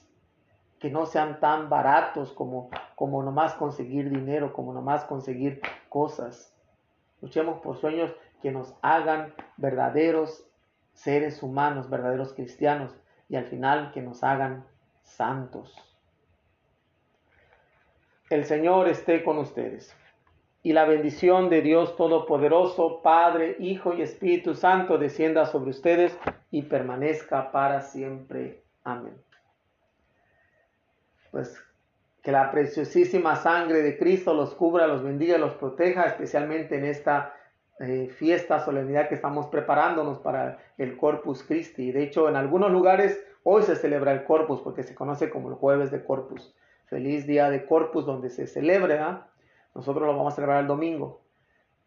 que 0.81 0.91
no 0.91 1.07
sean 1.07 1.39
tan 1.41 1.69
baratos 1.69 2.33
como, 2.33 2.71
como 2.97 3.23
nomás 3.23 3.55
conseguir 3.55 4.09
dinero, 4.09 4.53
como 4.53 4.73
nomás 4.73 5.05
conseguir 5.05 5.61
cosas. 5.89 6.55
Luchemos 7.21 7.61
por 7.61 7.77
sueños 7.77 8.13
que 8.41 8.51
nos 8.51 8.75
hagan 8.81 9.35
verdaderos 9.59 10.47
seres 10.95 11.43
humanos, 11.43 11.91
verdaderos 11.91 12.33
cristianos 12.33 12.97
y 13.29 13.37
al 13.37 13.45
final 13.45 13.93
que 13.93 14.01
nos 14.01 14.25
hagan 14.25 14.65
santos. 15.03 15.75
El 18.31 18.45
Señor 18.45 18.89
esté 18.89 19.23
con 19.23 19.39
ustedes. 19.39 19.95
Y 20.63 20.73
la 20.73 20.85
bendición 20.85 21.49
de 21.49 21.63
Dios 21.63 21.97
Todopoderoso, 21.97 23.01
Padre, 23.03 23.57
Hijo 23.61 23.95
y 23.95 24.03
Espíritu 24.03 24.55
Santo, 24.55 24.99
descienda 24.99 25.47
sobre 25.47 25.71
ustedes 25.71 26.19
y 26.51 26.63
permanezca 26.63 27.51
para 27.51 27.81
siempre. 27.81 28.63
Amén. 28.85 29.15
Pues 31.31 31.63
que 32.23 32.33
la 32.33 32.51
preciosísima 32.51 33.37
sangre 33.37 33.83
de 33.83 33.99
Cristo 33.99 34.35
los 34.35 34.55
cubra, 34.55 34.87
los 34.87 35.03
bendiga, 35.03 35.39
los 35.39 35.55
proteja, 35.55 36.05
especialmente 36.05 36.77
en 36.77 36.85
esta 36.85 37.35
eh, 37.81 38.09
fiesta, 38.09 38.61
solemnidad 38.61 39.09
que 39.09 39.15
estamos 39.15 39.47
preparándonos 39.47 40.19
para 40.19 40.59
el 40.77 40.97
Corpus 40.99 41.43
Christi. 41.43 41.93
De 41.93 42.03
hecho, 42.03 42.29
en 42.29 42.37
algunos 42.37 42.71
lugares 42.71 43.19
hoy 43.43 43.63
se 43.63 43.75
celebra 43.75 44.13
el 44.13 44.25
Corpus 44.25 44.61
porque 44.61 44.83
se 44.83 44.95
conoce 44.95 45.31
como 45.31 45.49
el 45.49 45.55
jueves 45.55 45.91
de 45.91 46.05
Corpus. 46.05 46.55
Feliz 46.87 47.27
día 47.27 47.49
de 47.49 47.65
Corpus 47.65 48.05
donde 48.05 48.29
se 48.29 48.47
celebra. 48.47 49.29
Nosotros 49.75 50.05
lo 50.05 50.17
vamos 50.17 50.33
a 50.33 50.37
celebrar 50.37 50.61
el 50.61 50.67
domingo. 50.67 51.23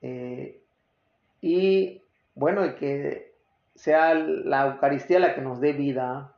Eh, 0.01 0.61
y 1.41 2.01
bueno, 2.33 2.75
que 2.75 3.35
sea 3.75 4.15
la 4.15 4.67
Eucaristía 4.67 5.19
la 5.19 5.35
que 5.35 5.41
nos 5.41 5.59
dé 5.59 5.73
vida. 5.73 6.32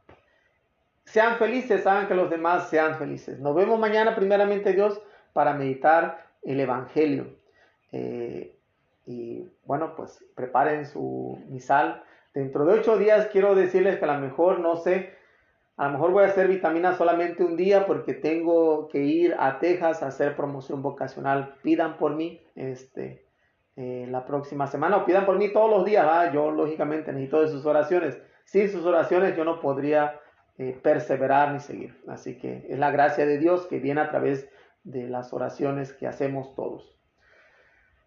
Sean 1.05 1.37
felices, 1.37 1.85
hagan 1.85 2.07
que 2.07 2.15
los 2.15 2.29
demás 2.29 2.69
sean 2.69 2.97
felices. 2.97 3.39
Nos 3.39 3.55
vemos 3.55 3.79
mañana, 3.79 4.15
primeramente 4.15 4.73
Dios, 4.73 5.01
para 5.33 5.53
meditar 5.53 6.25
el 6.41 6.59
Evangelio. 6.59 7.27
Eh, 7.91 8.55
y 9.05 9.47
bueno, 9.65 9.95
pues 9.95 10.23
preparen 10.35 10.85
su 10.85 11.39
misal. 11.47 12.03
Dentro 12.33 12.65
de 12.65 12.79
ocho 12.79 12.97
días 12.97 13.29
quiero 13.31 13.55
decirles 13.55 13.97
que 13.97 14.05
a 14.05 14.13
lo 14.13 14.19
mejor, 14.19 14.59
no 14.59 14.75
sé, 14.75 15.13
a 15.77 15.87
lo 15.87 15.93
mejor 15.93 16.11
voy 16.11 16.23
a 16.23 16.27
hacer 16.27 16.47
vitamina 16.47 16.95
solamente 16.95 17.43
un 17.43 17.55
día 17.55 17.85
porque 17.85 18.13
tengo 18.13 18.87
que 18.87 19.03
ir 19.03 19.35
a 19.37 19.59
Texas 19.59 20.01
a 20.01 20.07
hacer 20.07 20.35
promoción 20.35 20.81
vocacional. 20.81 21.55
Pidan 21.61 21.97
por 21.97 22.15
mí 22.15 22.41
este, 22.55 23.25
eh, 23.75 24.07
la 24.09 24.25
próxima 24.25 24.67
semana 24.67 24.97
o 24.97 25.05
pidan 25.05 25.25
por 25.25 25.37
mí 25.37 25.53
todos 25.53 25.69
los 25.69 25.85
días. 25.85 26.33
Yo 26.33 26.51
lógicamente 26.51 27.11
necesito 27.11 27.41
de 27.41 27.49
sus 27.49 27.65
oraciones. 27.65 28.17
Sin 28.45 28.69
sus 28.69 28.85
oraciones 28.85 29.35
yo 29.35 29.43
no 29.43 29.59
podría 29.59 30.19
eh, 30.57 30.77
perseverar 30.81 31.51
ni 31.51 31.59
seguir. 31.59 32.01
Así 32.07 32.37
que 32.37 32.65
es 32.69 32.79
la 32.79 32.91
gracia 32.91 33.25
de 33.25 33.37
Dios 33.37 33.67
que 33.67 33.79
viene 33.79 34.01
a 34.01 34.09
través 34.09 34.47
de 34.83 35.07
las 35.07 35.33
oraciones 35.33 35.93
que 35.93 36.07
hacemos 36.07 36.55
todos 36.55 36.95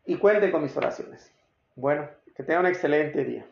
y 0.07 0.16
cuente 0.16 0.51
con 0.51 0.62
mis 0.62 0.76
oraciones. 0.76 1.32
Bueno, 1.76 2.09
que 2.34 2.42
tenga 2.42 2.61
un 2.61 2.66
excelente 2.66 3.24
día. 3.24 3.46